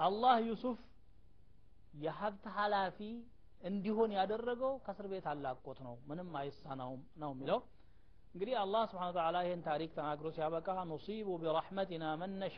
الله 0.07 0.35
يوسف 0.41 0.79
የሀብት 1.95 2.45
ሀላፊ 2.57 2.99
እንዲሆን 3.62 4.12
ያደረገው 4.18 4.74
ከእስር 4.86 5.08
ቤት 5.12 5.26
አላቆት 5.32 5.80
ነው። 5.86 5.96
ምንም 6.10 6.30
አይሳናውም 6.42 7.02
ነው 7.22 7.32
የሚለው። 7.34 7.60
እንግዲህ 8.34 8.56
አላህ 8.62 8.82
ስብሓን 8.92 9.14
ተላ 9.18 9.38
ይህን 9.46 9.62
ታሪክ 9.68 9.92
ተናግሮ 9.98 10.28
ሲያበቃ 10.36 10.68
ኑሲቡ 10.90 11.30
ቢረሕመቲና 11.44 12.06
መነሻ 12.22 12.58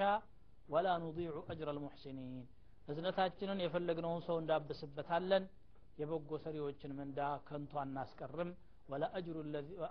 ወላ 0.70 0.88
ኑዲዑ 1.04 1.36
አጅረ 1.52 1.70
ልሙሕሲኒን 1.78 2.34
እዝነታችንን 2.90 3.60
የፈለግነውን 3.64 4.22
ሰው 4.28 4.38
እንዳብስበታለን 4.42 5.44
የበጎ 6.00 6.32
ሰሪዎችን 6.44 6.92
ምንዳ 7.00 7.20
ከንቱ 7.48 7.74
አናስቀርም። 7.82 8.52
ወለአጅሩ 8.90 9.36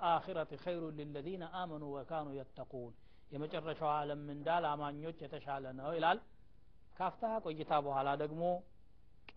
አኺረት 0.09 0.53
ኸይሩ 0.63 0.85
ልለዚነ 0.99 1.45
አመኑ 1.59 1.85
ወካኑ 1.95 2.29
የተቁን 2.39 2.93
የመጨረሻው 3.33 3.91
ዓለም 3.97 4.21
ምንዳ 4.29 4.49
ለአማኞች 4.65 5.19
የተሻለ 5.25 5.65
ነው 5.79 5.91
ይላል። 5.97 6.19
ካፍታ 6.99 7.25
ቆይታ 7.45 7.73
በኋላ 7.87 8.09
ደግሞ 8.23 8.43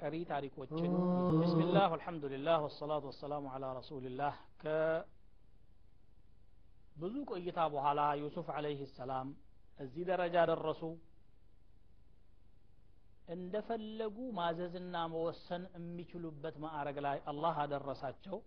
ቀሪ 0.01 0.15
ታሪኮችን። 0.29 0.91
ብስሚላህ 1.39 1.89
አልሐምዱሊላህ 1.95 2.57
ወሰላቱ 2.65 3.03
ወሰላሙ 3.11 3.43
አላ 3.53 3.65
ረሱልላህ 3.77 4.33
ከብዙ 4.61 5.05
ቆይታ 7.31 7.59
በኋላ 7.73 8.01
ዩሱፍ 8.21 8.47
አለይህ 8.55 8.81
ሰላም 8.95 9.27
እዚህ 9.79 10.03
ደረጃ 10.09 10.35
ደረሱ። 10.51 10.81
እንደፈለጉ 13.27 14.17
ማዘዝና 14.37 14.95
መወሰን 15.11 15.63
የሚችሉበት 15.75 16.55
ማዕረግ 16.63 16.97
ላይ 17.05 17.17
አላህ 17.31 17.55
አደረሳቸው። 17.63 18.37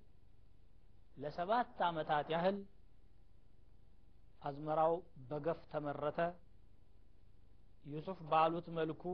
ለሰባት 1.17 1.79
አመታት 1.89 2.27
ያህል 2.35 2.57
አዝመራው 4.43 4.95
በገፍ 5.29 5.61
ተመረተ። 5.73 6.19
ዩሱፍ 7.87 8.19
ባሉት 8.31 8.67
መልኩ 8.79 9.05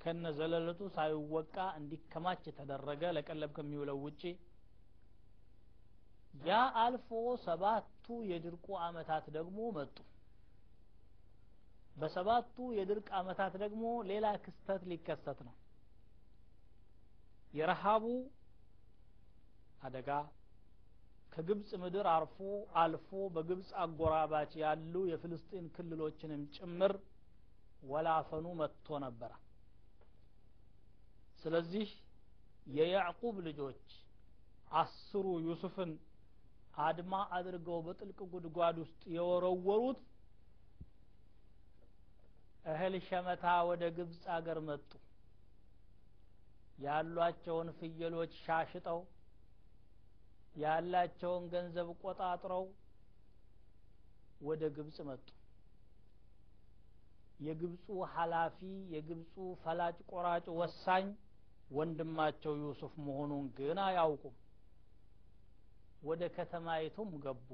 ከነ 0.00 0.24
ዘለለቱ 0.38 0.80
ሳይወቃ 0.96 1.56
እንዲከማች 1.78 2.44
ተደረገ። 2.58 3.02
ለቀለብ 3.16 3.50
ከሚውለው 3.56 3.98
ውጪ 4.04 4.22
ያ 6.44 6.52
አልፎ 6.82 7.08
ሰባቱ 7.44 8.06
የድርቁ 8.30 8.66
አመታት 8.86 9.24
ደግሞ 9.36 9.58
መጡ። 9.76 9.96
በሰባቱ 11.96 12.56
የድርቅ 12.76 13.08
አመታት 13.20 13.54
ደግሞ 13.62 13.84
ሌላ 14.10 14.26
ክስተት 14.44 14.82
ሊከሰት 14.90 15.38
ነው። 15.46 15.54
የረሃቡ 17.54 18.04
አደጋ 19.82 20.10
ከግብፅ 21.32 21.70
ምድር 21.82 22.06
አርፎ 22.12 22.36
አልፎ 22.82 23.10
በግብፅ 23.34 23.68
አጎራባች 23.82 24.52
ያሉ 24.62 24.94
የፍልስጢን 25.10 25.66
ክልሎችንም 25.74 26.42
ጭምር 26.56 26.92
ወላፈኑ 27.90 28.46
መጥቶ 28.60 28.98
ነበረ 29.04 29.32
ስለዚህ 31.42 31.88
የያዕቁብ 32.76 33.36
ልጆች 33.46 33.82
አስሩ 34.80 35.26
ዩሱፍን 35.46 35.90
አድማ 36.86 37.14
አድርገው 37.36 37.78
በጥልቅ 37.86 38.18
ጉድጓድ 38.32 38.76
ውስጥ 38.82 39.00
የወረወሩት 39.14 40.00
እህል 42.70 42.94
ሸመታ 43.06 43.44
ወደ 43.68 43.84
ግብፅ 43.96 44.24
አገር 44.34 44.58
መጡ። 44.68 44.90
ያሏቸውን 46.78 47.68
ፍየሎች 47.78 48.32
ሻሽጠው 48.44 49.00
ያላቸውን 50.56 51.44
ገንዘብ 51.54 51.88
ቆጣጥረው 52.02 52.64
ወደ 54.40 54.62
ግብፅ 54.76 54.98
መጡ። 55.08 55.26
የግብፁ 57.40 57.86
ሀላፊ 58.14 58.58
የግብፁ 58.94 59.34
ፈላጭ 59.62 59.96
ቆራጭ 60.10 60.46
ወሳኝ 60.60 61.06
ወንድማቸው 61.70 62.52
ዩሱፍ 62.62 62.92
መሆኑን 63.06 63.46
ግን 63.56 63.78
አያውቁም። 63.84 64.36
ወደ 66.02 66.22
ከተማይቱም 66.34 67.10
ገቡ። 67.24 67.48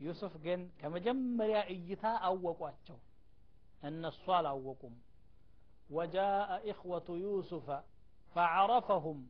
ዩሱፍ 0.00 0.34
ግን 0.44 0.60
ከመጀመሪያ 0.80 1.58
እይታ 1.74 2.04
አወቋቸው። 2.28 2.98
እነሱ 3.82 4.24
አላወቁም። 4.36 4.94
ወጃአ 5.90 6.36
ኢኽወቱ 6.70 7.08
ዩሱፈ 7.22 7.66
ፈዐረፈሁም 8.34 9.20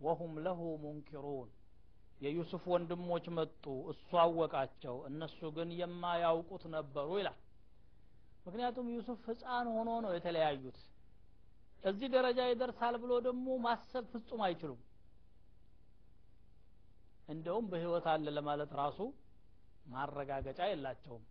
ወሁም 0.00 0.32
ለሁ 0.44 0.60
ሙንኪሩን። 0.84 1.50
የዩሱፍ 2.20 2.64
ወንድሞች 2.72 3.24
መጡ። 3.38 3.64
እሱ 3.92 4.10
አወቃቸው። 4.22 4.96
እነሱ 5.08 5.38
ግን 5.56 5.70
የማያውቁት 5.80 6.62
ነበሩ 6.74 7.08
ይላል። 7.20 7.38
ምክንያቱም 8.46 8.86
ዩሱፍ 8.94 9.20
ህፃን 9.28 9.66
ሆኖ 9.74 9.90
ነው 10.04 10.12
የተለያዩት 10.16 10.78
እዚህ 11.82 12.08
ደረጃ 12.14 12.40
ይደርሳል 12.48 12.94
ብሎ 13.02 13.12
ደግሞ 13.26 13.46
ማሰብ 13.64 14.04
ፍጹም 14.12 14.40
አይችሉም። 14.46 14.80
እንደውም 17.28 17.64
በህይወት 17.70 18.06
አለ 18.12 18.26
ለማለት 18.36 18.72
ራሱ 18.80 18.98
ማረጋገጫ 19.86 20.60
የላቸውም። 20.68 21.24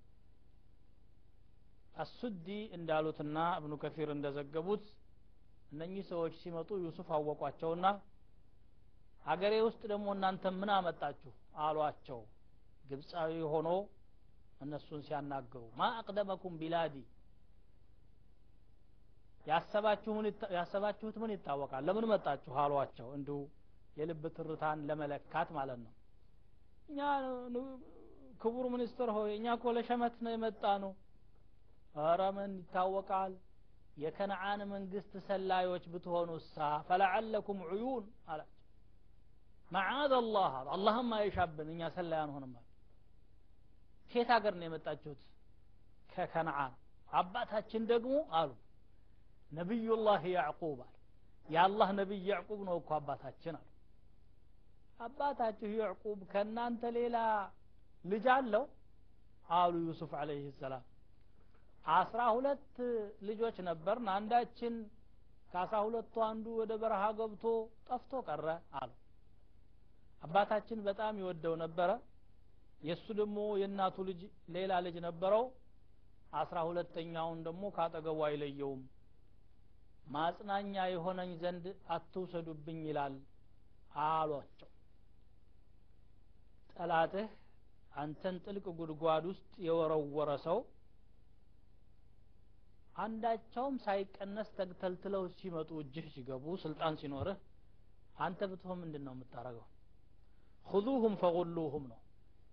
አሱዲ 1.98 2.48
እንዳሉትና 2.78 3.38
እብኑ 3.58 3.74
ከፊር 3.84 4.10
እንደዘገቡት 4.16 4.86
እነኚህ 5.72 6.04
ሰዎች 6.10 6.34
ሲመጡ 6.42 6.70
ዩሱፍ 6.84 7.10
አወቋቸውና 7.16 7.86
ሀገሬ 9.26 9.54
ውስጥ 9.68 9.82
ደግሞ 9.92 10.08
እናንተ 10.16 10.46
ምን 10.58 10.70
አመጣችሁ? 10.76 11.32
አሏቸው። 11.60 12.20
ግብፃዊ 12.90 13.32
ሆኖ 13.54 13.70
እነሱን 14.62 15.02
ሲያናግሩ 15.08 15.64
ማ 15.76 15.88
አቅደመኩም 16.00 16.54
ቢላዲ 16.60 16.96
ያሰባችሁት 19.48 21.16
ምን 21.22 21.32
ይታወቃል? 21.36 21.84
ለምን 21.88 22.06
መጣችሁ? 22.12 22.54
አሏቸው። 22.62 23.08
እንዲሁ 23.18 23.38
የልብ 24.00 24.24
ትርታን 24.38 24.80
ለመለካት 24.88 25.50
ማለት 25.58 25.80
ነው። 25.84 25.92
እኛ 26.90 27.00
ክቡር 28.42 28.66
ሚኒስትር 28.74 29.10
ሆይ 29.16 29.30
እኛ 29.38 29.46
እኮ 29.58 29.66
ለሸመት 29.76 30.16
ነው 30.26 30.32
የመጣ 30.34 30.64
ነው 30.84 30.92
ኧረ 32.00 32.22
ምን 32.38 32.52
ይታወቃል? 32.62 33.34
የከነዓን 33.98 34.62
መንግስት 34.72 35.14
ሰላዮች 35.28 35.84
ብትሆኑሳ 35.92 36.56
ፈለዓለኩም 36.88 37.60
ዑዩን 37.68 38.04
አላቸው። 38.28 38.52
መዓዝ 39.72 40.12
አላህ 40.18 40.52
አላህም 40.74 41.10
አይሻብን 41.18 41.70
እኛ 41.74 41.82
ሰላይ 41.96 42.20
አንሆንም 42.24 42.52
አለ 42.54 42.66
ከየት 44.12 44.30
ሀገር 44.36 44.54
ነው 44.60 44.66
የመጣችሁት? 44.68 45.22
ከከነዓን። 46.12 46.74
አባታችን 47.14 47.84
ደግሞ 47.92 48.14
አሉ 48.38 48.52
ነቢዩላህ 49.52 50.24
ያዕቁብ 50.34 50.80
አለ። 50.82 50.92
የአላህ 51.50 51.90
ነቢይ 52.00 52.24
ያዕቁብ 52.32 52.60
ነው 52.68 52.76
እኮ 52.82 52.90
አባታችን 52.98 53.56
አሉ። 53.60 53.68
አባታችሁ 55.00 55.70
ያዕቁብ 55.80 56.20
ከእናንተ 56.32 56.84
ሌላ 56.98 57.18
ልጅ 58.06 58.26
አለው? 58.36 58.64
አሉ 59.54 59.74
ዩሱፍ 59.88 60.12
አለይህ 60.20 60.46
ሰላም። 60.60 60.84
አስራ 61.96 62.22
ሁለት 62.36 62.76
ልጆች 63.28 63.58
ነበርን። 63.68 64.08
አንዳችን 64.16 64.76
ከአስራ 65.52 65.78
ሁለቱ 65.88 66.16
አንዱ 66.28 66.46
ወደ 66.62 66.74
በረሃ 66.82 67.04
ገብቶ 67.20 67.44
ጠፍቶ 67.90 68.22
ቀረ 68.28 68.48
አሉ። 68.80 68.92
አባታችን 70.22 70.80
በጣም 70.88 71.14
ይወደው 71.22 71.56
ነበረ። 71.64 71.92
የእሱ 72.84 73.06
ደግሞ 73.20 73.38
የእናቱ 73.62 73.98
ልጅ 74.10 74.22
ሌላ 74.56 74.74
ልጅ 74.86 74.96
ነበረው። 75.06 75.46
አስራ 76.34 76.58
ሁለተኛውን 76.70 77.40
ደግሞ 77.48 77.64
ካጠገቡ 77.76 78.20
አይለየውም 78.28 78.82
ማጽናኛ 80.08 80.76
የሆነኝ 80.90 81.32
ዘንድ 81.42 81.66
አትውሰዱብኝ 81.90 82.80
ይላል 82.88 83.16
አሏቸው። 84.06 84.70
ጠላትህ 86.76 87.28
አንተን 87.96 88.38
ጥልቅ 88.46 88.66
ጉድጓድ 88.80 89.26
ውስጥ 89.32 89.52
የወረወረ 89.66 90.32
ሰው 90.46 90.58
አንዳቸውም 92.96 93.76
ሳይቀነስ 93.86 94.50
ተግተልትለው 94.58 95.24
ሲመጡ 95.38 95.70
እጅህ 95.82 96.06
ሲገቡ 96.14 96.56
ስልጣን 96.64 96.94
ሲኖርህ 97.02 97.40
አንተ 98.18 98.40
ብትሆን 98.52 98.78
ምንድን 98.84 99.04
ነው 99.08 99.14
የምታረገው 99.16 99.66
ሁዙሁም 100.66 101.16
ፈጉሉሁም 101.22 101.86
ነው። 101.92 102.00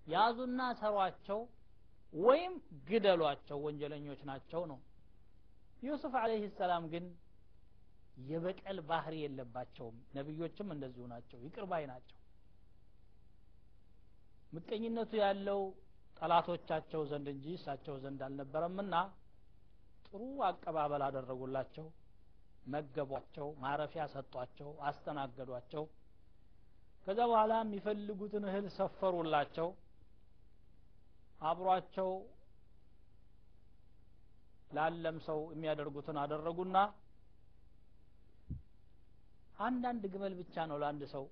ያዙና 0.07 0.61
ሰሯቸው 0.81 1.41
ወይም 2.23 2.55
ግደሏቸው 2.89 3.59
ወንጀለኞች 3.67 4.21
ናቸው 4.31 4.63
ነው። 4.71 4.79
ዩሱፍ 5.83 6.15
አለይህ 6.21 6.51
ሰላም 6.59 6.85
ግን 6.93 7.05
የበቀል 8.27 8.79
ባህሪ 8.89 9.15
የለባቸውም። 9.23 9.97
ነቢዮችም 10.17 10.69
እንደዚሁ 10.75 11.05
ናቸው። 11.13 11.39
ይቅር 11.45 11.65
ባይ 11.71 11.85
ናቸው። 11.93 12.19
ምቀኝነቱ 14.53 15.13
ያለው 15.23 15.61
ጠላቶቻቸው 16.17 17.03
ዘንድ 17.11 17.29
እንጂ 17.33 17.47
እሳቸው 17.59 17.95
ዘንድ 18.03 18.21
አልነበረምና 18.27 18.95
ጥሩ 20.07 20.21
አቀባበል 20.49 21.03
አደረጉላቸው። 21.07 21.87
መገቧቸው 22.67 23.49
ማረፊያ 23.63 24.03
ሰጧቸው 24.13 24.69
አስተናገዷቸው። 24.89 25.85
ከዛ 27.07 27.21
በኋላ 27.31 27.53
የሚፈልጉትን 27.63 28.45
እህል 28.49 28.67
ሰፈሩላቸው። 28.77 29.69
አብሯቸው 31.43 32.11
ላለም 34.73 35.17
ሰው 35.27 35.41
የሚያደርጉትን 35.55 36.19
አደረጉና 36.23 36.77
አንዳንድ 39.59 40.05
ግመል 40.13 40.35
ብቻ 40.41 40.55
ነው 40.71 40.77
ለአንድ 40.83 41.03
ሰው 41.13 41.25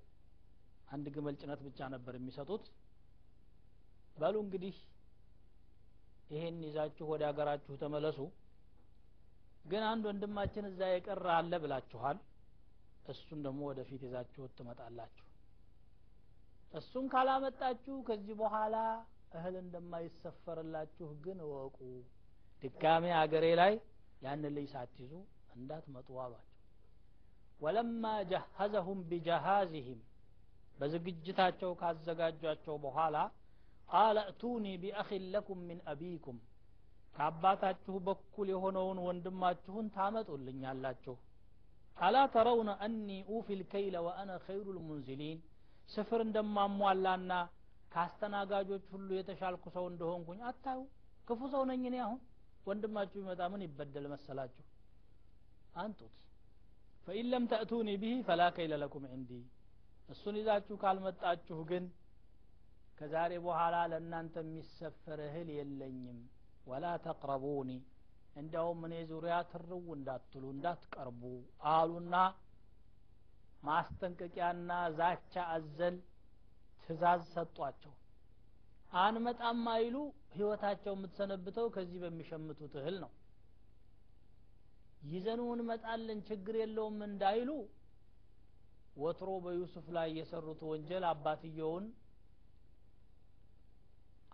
አንድ 0.91 1.05
ግመል 1.15 1.35
ጭነት 1.41 1.61
ብቻ 1.67 1.79
ነበር 1.93 2.13
የሚሰጡት። 2.17 2.63
በሉ 4.17 4.35
እንግዲህ 4.45 4.75
ይሄን 6.31 6.57
ይዛችሁ 6.65 7.05
ወደ 7.11 7.23
ሀገራችሁ 7.29 7.73
ተመለሱ። 7.81 8.19
ግን 9.65 9.83
አንድ 9.89 10.03
ወንድማችን 10.09 10.65
እዛ 10.69 10.81
የቀረ 10.89 11.25
አለ 11.37 11.53
ብላችኋል። 11.63 12.17
እሱን 13.11 13.39
ደግሞ 13.45 13.61
ወደፊት 13.69 14.01
ይዛችሁት 14.07 14.51
ትመጣላችሁ። 14.57 15.25
እሱን 16.73 17.05
ካላመጣችሁ 17.13 17.95
ከዚህ 18.09 18.35
በኋላ 18.41 18.75
እህል 19.33 19.55
እንደማይሰፈርላችሁ 19.63 21.07
ግን 21.25 21.39
እወቁ። 21.45 21.77
ድጋሜ 22.63 23.05
አገሬ 23.19 23.45
ላይ 23.61 23.73
ያንን 24.21 24.53
ልጅ 24.57 24.67
ሳትይዙ 24.73 25.13
እንዳትመጡ 25.55 26.09
አሏቸው 26.23 26.50
ወለማ 27.61 28.03
ጀሀዘሁም 28.31 28.99
ቢጀሃዝህም 29.09 29.99
በዝግጅታቸው 30.79 31.71
ካዘጋጇቸው 31.81 32.75
በኋላ 32.85 33.17
ቃለ 33.89 34.17
እቱኒ 34.31 34.65
ቢአኺን 34.83 35.23
ለኩም 35.33 35.59
ምን 35.69 35.79
አቢኩም 35.91 36.37
ከአባታችሁ 37.15 37.95
በኩል 38.07 38.47
የሆነውን 38.51 38.99
ወንድማችሁን 39.05 39.87
ታመጡልኛላችሁ። 39.95 41.15
አላ 41.97 42.17
ተረውነ 42.33 42.71
አኒ 42.85 43.07
ኡፊ 43.31 43.47
ልከይለ 43.59 43.95
ወአነ 44.05 44.31
ኸይሩ 44.45 44.65
ልሙንዝሊን 44.77 45.39
ስፍር 45.89 46.21
እንደማሟላና 46.25 47.31
ከአስተናጋጆች 47.93 48.85
ሁሉ 48.93 49.09
የተሻልኩ 49.17 49.63
ሰው 49.75 49.85
እንደሆንኩኝ 49.91 50.39
አታዩ። 50.49 50.79
ክፉ 51.27 51.49
ሰው 51.53 51.63
ነኝ 51.71 51.81
እኔ 51.89 51.97
አሁን። 52.05 52.19
ወንድማችሁ 52.67 53.17
ይመጣ 53.21 53.41
ምን 53.53 53.61
ይበደል 53.65 54.05
መሰላችሁ? 54.13 54.63
አንጡት 55.75 56.15
ፈኢን 57.07 57.27
ለም 57.31 57.43
ተእቱኒ 57.51 57.89
ብሂ 58.01 58.11
ፈላ 58.27 58.41
ከይለ 58.55 58.73
ለኩም 58.81 59.05
ዕንዲ 59.11 59.31
እሱን 60.09 60.35
ይዛችሁ 60.39 60.75
ካልመጣችሁ 60.81 61.57
ግን 61.69 61.85
ከዛሬ 62.97 63.31
በኋላ 63.45 63.75
ለእናንተ 63.91 64.35
የሚሰፈር 64.43 65.19
እህል 65.27 65.49
የለኝም። 65.57 66.19
ወላ 66.67 66.85
ተቅረቡኒ 67.05 67.71
እንዲያውም 68.35 68.81
እኔ 68.87 68.95
ዙሪያ 69.09 69.37
ትርው 69.51 69.85
እንዳትሉ 69.95 70.43
እንዳትቀርቡ 70.55 71.21
አሉና 71.71 72.15
ማስጠንቀቂያና 73.63 74.69
ዛቻ 74.99 75.33
አዘል 75.55 75.97
ትእዛዝ 76.83 77.23
ሰጧቸው። 77.33 77.93
አንመጣም 79.01 79.65
አይሉ 79.73 79.95
ህይወታቸው 80.35 80.93
የምትሰነብተው 80.95 81.67
ከዚህ 81.75 81.99
በሚሸምቱት 82.03 82.73
እህል 82.81 82.95
ነው 83.03 83.11
ይዘኑ 85.01 85.41
እንመጣለን 85.53 86.19
ችግር 86.27 86.55
የለውም 86.61 86.97
እንዳይሉ 87.07 87.49
ወትሮ 88.97 89.29
በዩሱፍ 89.43 89.85
ላይ 89.97 90.09
የሰሩት 90.17 90.61
ወንጀል 90.69 91.03
አባትየውን 91.11 91.85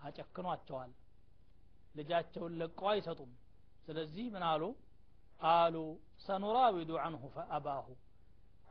አጨክኗቸዋል። 0.08 0.92
ልጃቸውን 1.96 2.54
ለቀው 2.60 2.88
አይሰጡም። 2.92 3.32
ስለዚህ 3.86 4.26
ምን 4.34 4.44
አሉ? 4.50 4.64
ቃሉ 5.42 5.76
ሰኑራዊዱ 6.26 6.92
አንሁ 7.04 7.24
ፈአባሁ 7.36 7.88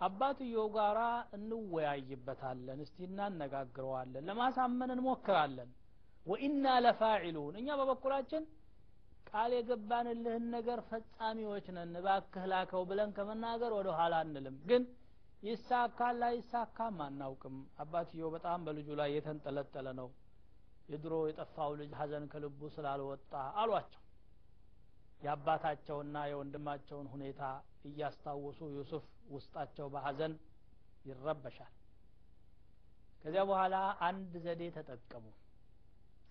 አባትየው 0.00 0.66
ጋራ 0.74 1.00
እንወያይበታለን 1.36 2.78
እስቲ 2.84 2.98
እናነጋግረዋለን 3.08 4.24
ለማሳመን 4.28 4.90
እንሞክራለን። 4.94 5.70
ወኢና 6.26 6.66
ለፋዒሉን 6.84 7.54
እኛ 7.60 7.68
በበኩላችን 7.80 8.42
ቃል 9.36 9.52
የገባንልህን 9.54 10.44
ነገር 10.54 10.78
ፈጻሚዎች 10.86 11.66
ነን። 11.76 11.90
እባክህ 11.98 12.44
ላከው 12.52 12.82
ብለን 12.90 13.10
ከመናገር 13.16 13.72
ወደ 13.76 13.88
ኋላ 13.96 14.14
አንልም። 14.24 14.56
ግን 14.68 14.82
ይሳካል 15.42 16.14
ላይሳካም 16.22 16.96
አናውቅም። 17.06 17.56
አባትየው 17.82 18.30
በጣም 18.34 18.64
በልጁ 18.66 18.88
ላይ 19.00 19.10
የተንጠለጠለ 19.16 19.86
ነው። 20.00 20.08
የድሮ 20.88 21.14
የጠፋው 21.28 21.70
ልጅ 21.80 21.92
ሀዘን 22.00 22.24
ከልቡ 22.32 22.70
ስላልወጣ 22.74 23.32
አሏቸው። 23.60 24.02
የአባታቸውና 25.22 26.16
የወንድማቸውን 26.30 27.06
ሁኔታ 27.12 27.42
እያስታወሱ 27.88 28.60
ዩሱፍ 28.76 29.04
ውስጣቸው 29.34 29.88
በሀዘን 29.94 30.34
ይረበሻል። 31.06 31.72
ከዚያ 33.22 33.42
በኋላ 33.50 33.76
አንድ 34.08 34.32
ዘዴ 34.44 34.62
ተጠቀሙ። 34.76 35.26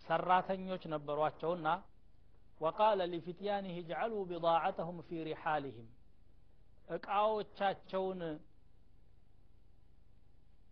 ሰራተኞች 0.08 0.84
ነበሯቸውና 0.94 1.68
ወቃለ 2.62 3.02
ሊፍትያኒህ 3.12 3.78
ጅዐሉ 3.90 4.14
ቢضዓተሁም 4.30 4.98
ፊ 5.08 5.24
ሪሓልህም 5.28 5.88
እቃዎቻቸውን 6.96 8.22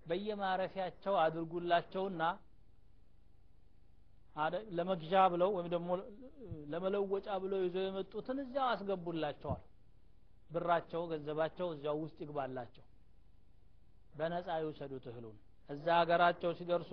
በየማረፊያቸው 0.08 1.14
አድርጉላቸውና 1.24 2.24
ለመግዣ 4.78 5.14
ብለው 5.34 5.50
ወይም 5.56 5.68
ደግሞ 5.74 5.90
ለመለወጫ 6.72 7.28
ብለው 7.44 7.60
ይዘው 7.66 7.84
የመጡትን 7.88 8.38
እዚያው 8.44 8.68
አስገቡላቸዋል። 8.72 9.62
ብራቸው 10.50 11.02
ገንዘባቸው 11.12 11.68
እዚያው 11.76 11.98
ውስጥ 12.04 12.18
ይግባላቸው። 12.24 12.86
በነጻ 14.18 14.48
ይውሰዱት 14.62 15.06
እህሉን። 15.12 15.38
እዛ 15.70 15.86
ሀገራቸው 16.00 16.52
ሲደርሱ 16.60 16.92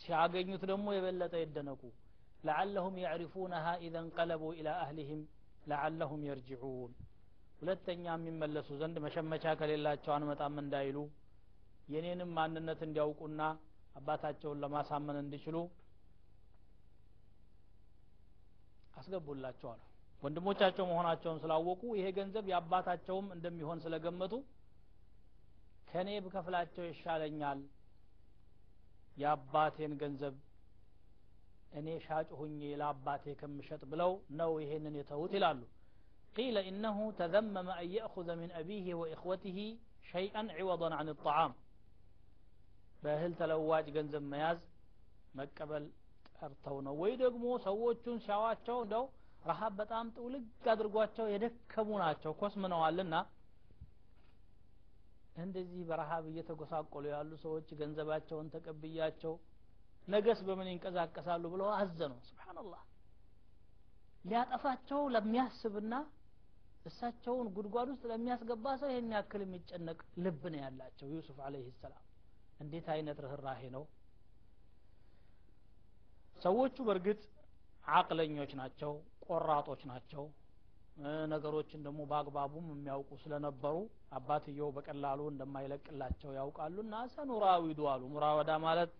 ሲያገኙት 0.00 0.62
ደግሞ 0.70 0.86
የበለጠ 0.96 1.34
ይደነቁ። 1.42 1.82
ለዓለሁም 2.44 2.94
ያዕሪፉነሃ 3.04 3.66
ኢዘ 3.84 3.94
እንቀለቡ 4.04 4.42
ኢላ 4.58 4.70
አህሊህም 4.82 5.20
ለዓለሁም 5.70 6.22
የርጅዑን 6.28 6.92
ሁለተኛ 7.60 8.04
የሚመለሱ 8.16 8.68
ዘንድ 8.80 8.96
መሸመቻ 9.04 9.54
ከሌላቸው 9.60 10.12
አንመጣም 10.16 10.56
እንዳይሉ 10.62 10.98
የኔንም 11.88 12.30
ማንነት 12.36 12.80
እንዲያውቁና 12.86 13.40
አባታቸውን 13.98 14.60
ለማሳመን 14.62 15.18
እንዲችሉ 15.22 15.56
አስገቡላቸዋል። 18.98 19.80
ወንድሞቻቸው 20.22 20.84
መሆናቸውን 20.90 21.40
ስላወቁ 21.42 21.82
ይሄ 21.98 22.06
ገንዘብ 22.18 22.44
የአባታቸውም 22.50 23.26
እንደሚሆን 23.34 23.82
ስለገመቱ 23.84 24.34
ከእኔ 25.88 26.10
ብከፍላቸው 26.24 26.84
ይሻለኛል። 26.88 27.60
የአባቴን 29.16 29.92
ገንዘብ 30.00 30.34
እኔ 31.74 31.88
ሻጭ 32.04 32.28
ሁኜ 32.40 32.60
ለአባቴ 32.80 33.34
ከምሸጥ 33.40 33.82
ብለው 33.92 34.12
ነው 34.40 34.52
ይሄንን 34.62 34.94
የተዉት 35.00 35.32
ይላሉ። 35.36 35.60
ቂለ 36.36 36.56
ኢነሁ 36.68 36.98
ተዘመመ 37.18 37.68
አን 37.74 37.88
የእኹዘ 37.94 38.28
ምን 38.40 38.50
አቢህ 38.60 38.86
ወኢኽወትህ 39.00 39.58
ሸይአን 40.10 40.48
ዕወضን 40.56 40.94
አን 40.98 41.08
ጣዓም 41.20 41.52
በእህል 43.02 43.32
ተለዋጭ 43.40 43.86
ገንዘብ 43.96 44.24
መያዝ 44.32 44.58
መቀበል 45.38 45.84
ጠርተው 46.38 46.76
ነው 46.86 46.94
ወይ 47.02 47.12
ደግሞ 47.22 47.44
ሰዎቹን 47.66 48.18
ሲያዋቸው 48.24 48.78
እንደው 48.84 49.04
ረሀብ 49.48 49.72
በጣም 49.80 50.06
ጥውልግ 50.16 50.44
አድርጓቸው 50.72 51.26
የደከሙ 51.32 51.88
ናቸው 52.02 52.32
ኮስምነዋልና 52.40 53.14
እንደዚህ 55.42 55.80
በረሀብ 55.88 56.24
እየተጎሳቆሉ 56.30 57.04
ያሉ 57.14 57.32
ሰዎች 57.44 57.68
ገንዘባቸውን 57.80 58.50
ተቀብያቸው 58.54 59.34
ነገስ 60.08 60.40
በምን 60.46 60.68
ይንቀሳቀሳሉ 60.70 61.44
ብለው 61.52 61.68
አዘኑ። 61.76 62.12
ስብሓንላህ 62.28 62.82
ሊያጠፋቸው 64.24 65.00
ለሚያስብና 65.14 65.94
እሳቸውን 66.86 67.46
ጉድጓድ 67.54 67.88
ውስጥ 67.92 68.04
ለሚያስገባ 68.10 68.66
ሰው 68.80 68.88
ይህን 68.92 69.12
ያክል 69.14 69.42
የሚጨነቅ 69.44 69.98
ልብ 70.24 70.42
ነው 70.52 70.60
ያላቸው 70.64 71.06
ዩሱፍ 71.12 71.38
አለይህ 71.46 71.68
ሰላም። 71.82 72.02
እንዴት 72.60 72.86
አይነት 72.94 73.18
ርኅራሄ 73.24 73.62
ነው? 73.76 73.84
ሰዎቹ 76.36 76.76
በእርግጥ 76.86 77.20
አቅለኞች 77.92 78.52
ናቸው 78.60 78.92
ቆራጦች 79.26 79.82
ናቸው። 79.90 80.24
ነገሮችን 81.32 81.80
ደግሞ 81.86 82.00
በአግባቡም 82.10 82.66
የሚያውቁ 82.72 83.10
ስለነበሩ 83.22 83.76
አባትየው 84.16 84.68
በቀላሉ 84.76 85.20
እንደማይለቅላቸው 85.30 86.30
ያውቃሉ። 86.38 86.76
እና 86.84 86.96
ሰኑራዊዱ 87.14 87.80
አሉ። 87.92 88.02
ሙራወዳ 88.12 88.52
ማለት 88.66 88.92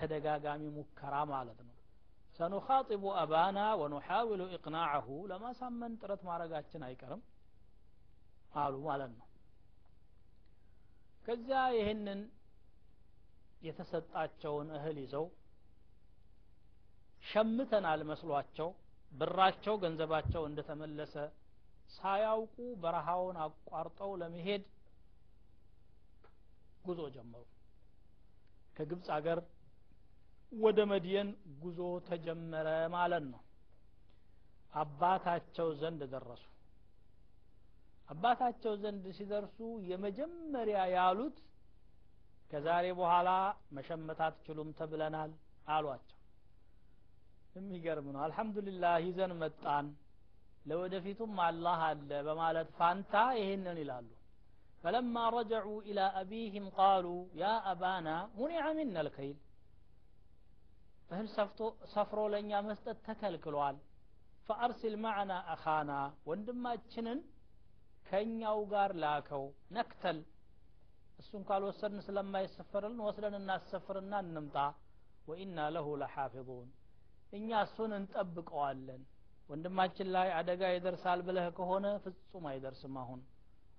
ተደጋጋሚ 0.00 0.62
ሙከራ 0.76 1.14
ማለት 1.32 1.60
ነው። 1.62 1.74
ሰኑኻጢቡ 2.38 3.04
አባና 3.22 3.58
ወኑሓውሉ 3.80 4.42
ኢቅናዐሁ 4.56 5.08
ለማሳመን 5.30 5.92
ጥረት 6.00 6.22
ማድረጋችን 6.28 6.84
አይቀርም 6.86 7.22
አሉ 8.56 8.74
ማለት 8.86 9.12
ነው። 9.18 9.26
ከዚያ 11.26 11.60
ይህንን 11.76 12.20
የተሰጣቸውን 13.62 14.68
እህል 14.76 14.96
ይዘው 15.02 15.26
ሸምተናል 17.24 18.00
መስሏቸው 18.10 18.68
ብራቸው 19.12 19.74
ገንዘባቸው 19.82 20.42
እንደተመለሰ 20.48 21.14
ሳያውቁ 21.96 22.56
በረሃውን 22.82 23.36
አቋርጠው 23.44 24.10
ለመሄድ 24.20 24.62
ጉዞ 26.84 27.00
ጀመሩ። 27.16 27.44
ከግብፅ 28.76 29.08
አገር 29.16 29.38
ወደ 30.52 30.78
መድየን 30.90 31.28
ጉዞ 31.60 31.78
ተጀመረ 32.06 32.68
ማለት 32.94 33.24
ነው። 33.32 33.40
አባታቸው 34.74 35.68
ዘንድ 35.80 36.02
ደረሱ። 36.12 36.44
አባታቸው 38.08 38.72
ዘንድ 38.82 39.04
ሲደርሱ 39.18 39.58
የመጀመሪያ 39.90 40.78
ያሉት 40.94 41.36
ከዛሬ 42.50 42.86
በኋላ 43.00 43.30
መሸመት 43.76 44.20
አትችሉም 44.26 44.70
ተብለናል 44.78 45.32
አሏቸው። 45.68 46.16
የሚገርም 47.56 48.08
ነው። 48.14 48.20
አልሐምዱሊላህ 48.24 48.94
ይዘን 49.06 49.32
መጣን። 49.42 49.86
ለወደፊቱም 50.66 51.34
አላህ 51.44 51.80
አለ 51.88 52.10
በማለት 52.26 52.68
ፋንታ 52.78 53.14
ይሄንን 53.38 53.78
ይላሉ። 53.82 54.08
ፈለማ 54.82 55.14
ረጀዑ 55.34 55.68
ኢላ 55.88 56.00
አቢህም 56.20 56.66
ቃሉ 56.76 57.06
ያ 57.40 57.52
አባና 57.70 58.08
ሙኒዐ 58.36 58.64
ሚና 58.76 58.98
ልከይል 59.06 59.38
እህል 61.10 61.28
ሰፍሮ 61.94 62.20
ለእኛ 62.32 62.60
መስጠት 62.66 62.98
ተከልክሏል። 63.06 63.76
ፈአርሲል 64.48 64.94
ማዕና 65.02 65.32
አኻና 65.52 65.92
ወንድማችንን 66.28 67.18
ከእኛው 68.08 68.60
ጋር 68.72 68.90
ላከው። 69.02 69.44
ነክተል። 69.76 70.18
እሱን 71.20 71.42
ካልወሰድን 71.48 72.00
ስለማይሰፈርልን 72.06 73.02
ወስደን 73.06 73.34
እናሰፍርና 73.40 74.12
እንምጣ። 74.24 74.56
ወኢና 75.28 75.58
ለሁ 75.74 75.88
ለሓፊظን 76.00 76.68
እኛ 77.32 77.50
እሱን 77.66 77.92
እንጠብቀዋለን። 77.98 79.02
ወንድማችን 79.48 80.08
ላይ 80.14 80.28
አደጋ 80.38 80.62
ይደርሳል 80.72 81.20
ብለህ 81.26 81.46
ከሆነ 81.56 81.86
ፍጹም 82.04 82.44
አይደርስም 82.50 82.96
አሁን። 83.02 83.20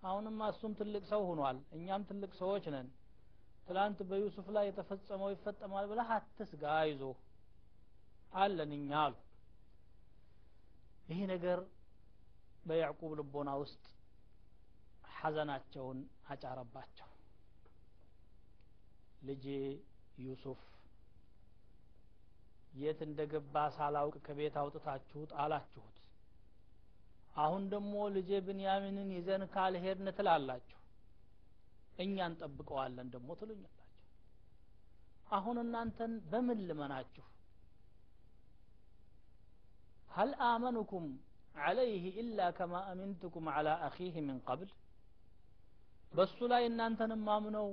አሁንማ 0.03 0.41
እሱም 0.53 0.71
ትልቅ 0.79 1.03
ሰው 1.11 1.21
ሆኗል። 1.29 1.57
እኛም 1.77 2.05
ትልቅ 2.09 2.31
ሰዎች 2.39 2.65
ነን 2.75 2.87
ትላንት 3.67 3.99
በዩሱፍ 4.09 4.47
ላይ 4.55 4.65
የተፈጸመው 4.67 5.29
ይፈጸማል 5.33 5.85
ብለህ 5.91 6.09
አትስጋ 6.15 6.63
አይዞ 6.79 7.01
አለን 8.35 8.71
እኛ 8.77 8.91
አሉ። 9.03 9.15
ይህ 11.09 11.21
ነገር 11.31 11.59
በያዕቁብ 12.65 13.11
ልቦና 13.19 13.51
ውስጥ 13.61 13.83
ሐዘናቸውን 15.15 15.99
አጫረባቸው። 16.29 17.07
ልጄ 19.23 19.45
ዩሱፍ 20.25 20.61
የት 22.81 22.99
እንደገባ 23.07 23.55
ሳላውቅ 23.75 24.15
ከቤት 24.25 24.55
አውጥታችሁ 24.61 25.21
ጣላችሁት? 25.33 25.97
አሁን 27.35 27.63
ደግሞ 27.73 27.93
ልጄ 28.15 28.39
ብንያሚንን 28.47 29.09
ይዘን 29.17 29.43
ካልሄድን 29.53 30.07
ትላላችሁ 30.17 30.80
እኛ 32.04 32.16
እንጠብቀዋለን 32.30 33.08
ደግሞ 33.14 33.28
ትሉኛላችሁ 33.40 33.82
አሁን 35.36 35.56
እናንተን 35.64 36.12
በምን 36.32 36.60
ልመናችሁ 36.70 37.24
هل 40.10 40.30
آمنكم 40.54 41.04
عليه 41.56 42.04
إلا 42.22 42.46
كما 42.50 42.80
أمنتكم 42.92 43.44
على 43.48 43.72
أخيه 43.88 44.14
من 44.20 44.38
قبل 44.48 44.68
በሱ 46.12 46.38
ላይ 46.52 46.62
እናንተን 46.68 47.12
ማምነው 47.26 47.66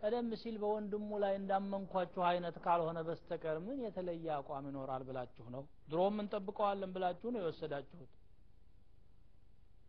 ቀደም 0.00 0.28
ሲል 0.40 0.56
በወንድሙ 0.62 1.10
ላይ 1.24 1.34
እንዳመንኳችሁ 1.40 2.22
አይነት 2.30 2.56
ካልሆነ 2.64 2.98
በስተቀር 3.08 3.56
ምን 3.66 3.78
የተለየ 3.86 4.26
አቋም 4.38 4.64
ይኖራል 4.70 5.02
ብላችሁ 5.08 5.44
ነው 5.54 5.62
ድሮም 5.90 6.16
እንጠብቀዋለን 6.22 6.90
ብላችሁ 6.96 7.28
ነው 7.34 7.40
የወሰዳችሁት 7.42 8.10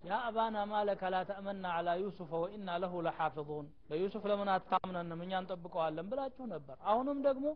يا 0.02 0.28
أبانا 0.28 0.64
ما 0.64 0.80
لك 0.84 1.02
لا 1.04 1.22
تأمنا 1.22 1.68
على 1.68 1.92
يوسف 2.00 2.30
وإنا 2.34 2.74
له 2.78 2.92
لحافظون 3.02 3.66
ليوسف 3.90 4.22
لمن 4.26 4.48
أتامنا 4.48 5.02
من 5.14 5.28
ينطبقوا 5.30 5.82
علم 5.82 6.06
بلاችሁ 6.10 6.44
ነበር። 6.54 6.76
አሁንም 6.90 7.18
ደግሞ 7.26 7.46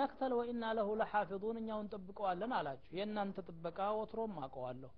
ነክተል 0.00 0.32
ወኢና 0.38 0.64
ለሁ 0.78 0.88
ለሐፊظን 1.00 1.56
እኛው 1.62 1.78
እንጠብቀዋለን 1.84 2.52
አላችሁ። 2.58 2.90
የእናንተ 2.98 3.36
ጥበቃ 3.48 3.78
ወትሮም 3.98 4.34
አውቀዋለሁ። 4.42 4.92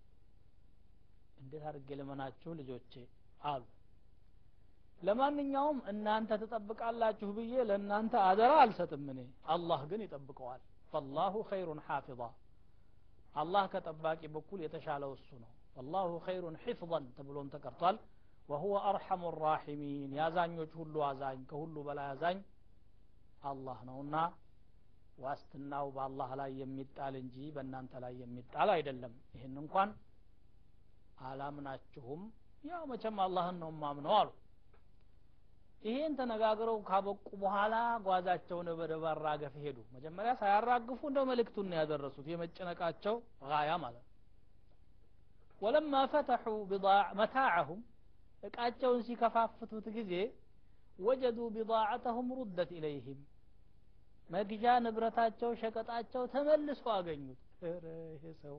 እንዴት 1.41 1.65
አድርጌ 1.71 1.89
ልመናችሁ 2.01 2.51
ልጆቼ? 2.61 2.93
አሉ። 3.51 3.63
ለማንኛውም 5.01 5.79
እናንተ 5.93 6.31
ትጠብቃላችሁ 6.43 7.29
ብዬ 7.39 7.55
ለእናንተ 7.71 8.15
አደራ 8.29 8.53
አልሰጥም 8.65 9.07
እኔ። 9.15 9.21
አላህ 9.55 9.81
ግን 9.91 10.03
ይጠብቀዋል። 10.07 10.63
ፈላሁ 10.93 11.35
ኸይሩን 11.51 11.81
ሐፊظ 11.89 12.21
አላህ 13.43 13.65
ከጠባቂ 13.73 14.23
በኩል 14.37 14.59
የተሻለው 14.65 15.13
እሱ 15.19 15.29
ነው። 15.45 15.51
ወላሁ 15.77 16.11
ኸይሩን 16.27 16.57
ሒፍظን 16.65 17.05
ተብሎም 17.17 17.49
ተቀርቷል 17.55 17.97
ወሁወ 18.49 18.75
አርሐሙ 18.89 19.23
ራሒሚን 19.43 20.13
የአዛኞች 20.19 20.73
ሁሉ 20.81 20.95
አዛኝ 21.09 21.41
ከሁሉ 21.51 21.77
በላይ 21.87 22.07
አዛኝ 22.13 22.39
አላህ 23.51 23.79
ነውና 23.89 24.17
ዋስትናው 25.25 25.87
በአላህ 25.97 26.31
ላይ 26.41 26.51
የሚጣል 26.61 27.15
እንጂ 27.21 27.37
በእናንተ 27.57 28.01
ላይ 28.05 28.15
የሚጣል 28.23 28.69
አይደለም 28.77 29.13
ይህን 29.35 29.57
እንኳን 29.63 29.91
አላምናችሁም 31.29 32.23
ያው 32.71 32.83
መቼም 32.91 33.19
አላህን 33.25 33.59
ነው 33.63 33.71
ማምነው 33.83 34.15
አሉ 34.21 34.31
ይሄን 35.83 36.13
ተነጋግረው 36.19 36.79
ካበቁ 36.89 37.29
በኋላ 37.43 37.75
ጓዛቸውን 38.07 38.69
ወደ 38.81 38.93
ማራገፍ 39.03 39.55
ሄዱ 39.65 39.79
መጀመሪያ 39.95 40.33
ሳያራግፉ 40.41 41.01
እንደው 41.11 41.27
መልእክቱን 41.31 41.75
ያደረሱት 41.79 42.27
የመጨነቃቸው 42.33 43.17
ጋያ 43.45 43.73
ማለት 43.85 44.03
ነው 44.03 44.11
ወለማ 45.61 45.95
ፈተሑ 46.13 46.45
መታዓሁም 47.19 47.81
እቃቸውን 48.43 49.01
ሲከፋፍቱት 49.07 49.87
ጊዜ 49.97 50.13
ወጀዱ 51.01 51.39
ቢضاعተሁም 51.55 52.29
ሩደት 52.39 52.71
ኢለይህም 52.79 53.21
መግዣ 54.31 54.65
ንብረታቸው 54.85 55.51
ሸቀጣቸው 55.63 56.23
ተመልሶ 56.35 56.85
አገኙት። 56.97 57.41
ይሄ 57.65 58.35
ሰው 58.43 58.57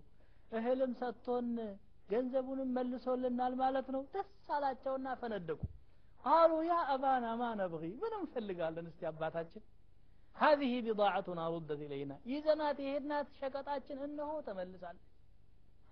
እህልም 0.51 0.91
ሰጥቶን 1.01 1.47
ገንዘቡንም 2.09 2.69
መልሶልናል 2.77 3.53
ማለት 3.61 3.87
ነው። 3.95 4.01
ደስ 4.13 4.27
አላቸውና 4.55 5.07
ፈነደቁ። 5.21 5.61
አሉ 6.31 6.51
ያ 6.67 6.75
አባና 6.93 7.25
ማ 7.39 7.47
ነብጊ 7.61 7.83
ምን 8.03 8.13
እንፈልጋለን 8.19 8.87
እስቲ 8.91 9.03
አባታችን። 9.11 9.63
هذه 10.35 10.73
بضاعتنا 10.87 11.43
ردت 11.53 11.79
إلينا 11.81 12.15
ይዘናት 12.31 12.77
ይሄናት 12.85 13.27
ሸቀጣችን 13.39 13.97
እነሆ 14.07 14.31
ተመልሳለች። 14.47 15.05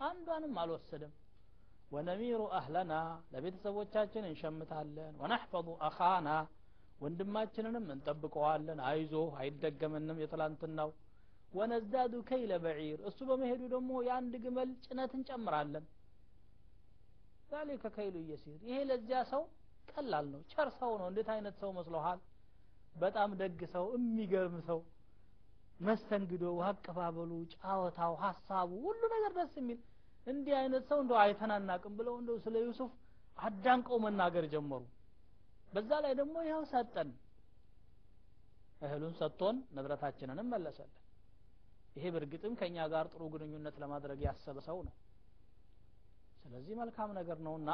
አንዷንም 0.04 0.56
አልወሰደም። 0.62 1.14
ወነሚሩ 1.92 2.42
አህለና 2.58 2.94
ለቤተሰቦቻችን 3.34 4.28
እንሸምታለን። 4.30 5.14
ወነሕፈظ 5.22 5.68
አኻና 5.88 6.30
ወንድማችንንም 7.02 7.86
እንጠብቀዋለን። 7.94 8.80
አይዞ 8.90 9.14
አይደገመንም 9.40 10.22
የትላንትናው። 10.22 10.92
ወነዝዳዱ 11.54 12.14
ከይለ 12.30 12.52
በዒር 12.64 13.00
እሱ 13.10 13.20
በመሄዱ 13.30 13.62
ደግሞ 13.74 13.92
የአንድ 14.08 14.34
ግመል 14.46 14.70
ጭነት 14.86 15.12
እንጨምራለን። 15.18 15.86
ዛሊከ 17.52 17.92
ከይሉ 17.96 18.16
እየሲር 18.24 18.60
ይሄ 18.68 18.78
ለዚያ 18.90 19.20
ሰው 19.32 19.44
ቀላል 19.92 20.26
ነው። 20.34 20.42
ቸር 20.52 20.70
ሰው 20.80 20.92
ነው። 21.02 21.08
እንዴት 21.12 21.30
አይነት 21.34 21.56
ሰው 21.62 21.72
መስሎሃል? 21.78 22.20
በጣም 22.96 23.30
ደግ 23.42 23.60
ሰው 23.76 23.86
የሚገርም 23.96 24.58
ሰው። 24.68 24.80
መስተንግዶው 25.80 26.58
አቀባበሉ 26.68 27.32
ጫወታው 27.54 28.14
ሀሳቡ 28.24 28.72
ሁሉ 28.86 29.02
ነገር 29.14 29.32
ደስ 29.38 29.54
የሚል 29.60 29.80
እንዲህ 30.28 30.54
አይነት 30.60 30.84
ሰው 30.90 31.00
እንደው 31.04 31.18
አይተናናቅም 31.22 31.94
ብለው 32.00 32.16
እንደው 32.20 32.38
ስለ 32.46 32.56
ዩሱፍ 32.66 32.92
አዳንቀው 33.38 33.98
መናገር 34.04 34.46
ጀመሩ። 34.54 34.84
በዛ 35.74 35.92
ላይ 36.06 36.14
ደግሞ 36.20 36.36
ያው 36.50 36.62
ሰጠን። 36.72 37.10
እህሉን 38.82 39.14
ሰጥቶን 39.20 39.58
ንብረታችንንም 39.76 40.48
መለሰልን 40.54 41.00
ይሄ 41.96 42.06
በእርግጥም 42.14 42.54
ከኛ 42.60 42.78
ጋር 42.94 43.06
ጥሩ 43.14 43.24
ግንኙነት 43.34 43.76
ለማድረግ 43.84 44.20
ያሰበ 44.26 44.58
ሰው 44.68 44.78
ነው። 44.88 44.94
ስለዚህ 46.44 46.74
መልካም 46.82 47.10
ነገር 47.20 47.38
ነውና 47.46 47.70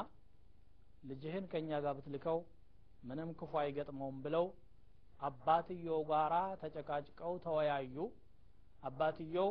ልጅህን 1.03 1.45
ከኛ 1.51 1.69
ጋር 1.83 1.93
ብትልከው 1.99 2.39
ምንም 3.03 3.29
ክፉ 3.39 3.51
አይገጥመውም 3.61 4.17
ብለው 4.25 4.45
አባትየው 5.19 6.01
ጋራ 6.09 6.33
ተጨቃጭቀው 6.61 7.33
ተወያዩ። 7.45 7.95
አባትየው 8.83 9.49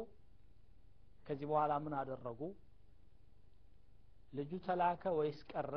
ከዚህ 1.27 1.47
በኋላ 1.51 1.73
ምን 1.85 1.95
አደረጉ 2.01 2.41
ልጁ 4.38 4.52
ተላከ 4.68 5.04
ወይስ 5.20 5.40
ቀረ 5.52 5.74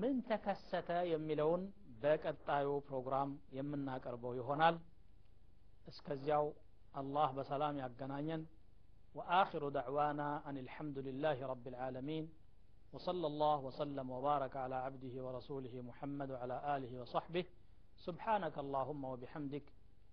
ምን 0.00 0.16
ተከሰተ 0.28 0.90
የሚለውን 1.12 1.62
በቀጣዩ 2.02 2.68
ፕሮግራም 2.88 3.30
የምናቀርበው 3.58 4.32
ይሆናል 4.40 4.76
እስከዚያው 5.92 6.46
አላህ 7.02 7.28
በሰላም 7.38 7.76
ያገናኘን 7.84 8.42
وآخر 9.14 9.62
دعوانا 9.78 10.28
أن 10.48 10.56
الحمد 10.64 10.98
لله 10.98 11.38
رب 11.46 11.64
العالمين 11.68 12.24
وصلى 12.94 13.26
الله 13.26 13.58
وسلم 13.60 14.06
وبارك 14.10 14.54
على 14.56 14.76
عبده 14.86 15.14
ورسوله 15.24 15.74
محمد 15.82 16.28
وعلى 16.30 16.56
آله 16.76 16.92
وصحبه 17.02 17.44
سبحانك 18.06 18.56
اللهم 18.58 19.02
وبحمدك 19.04 19.66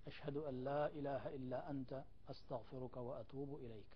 أشهد 0.07 0.37
أن 0.49 0.55
لا 0.63 0.81
إله 0.97 1.23
إلا 1.37 1.59
أنت 1.71 1.91
أستغفرك 2.31 2.95
وأتوب 2.97 3.49
إليك 3.63 3.91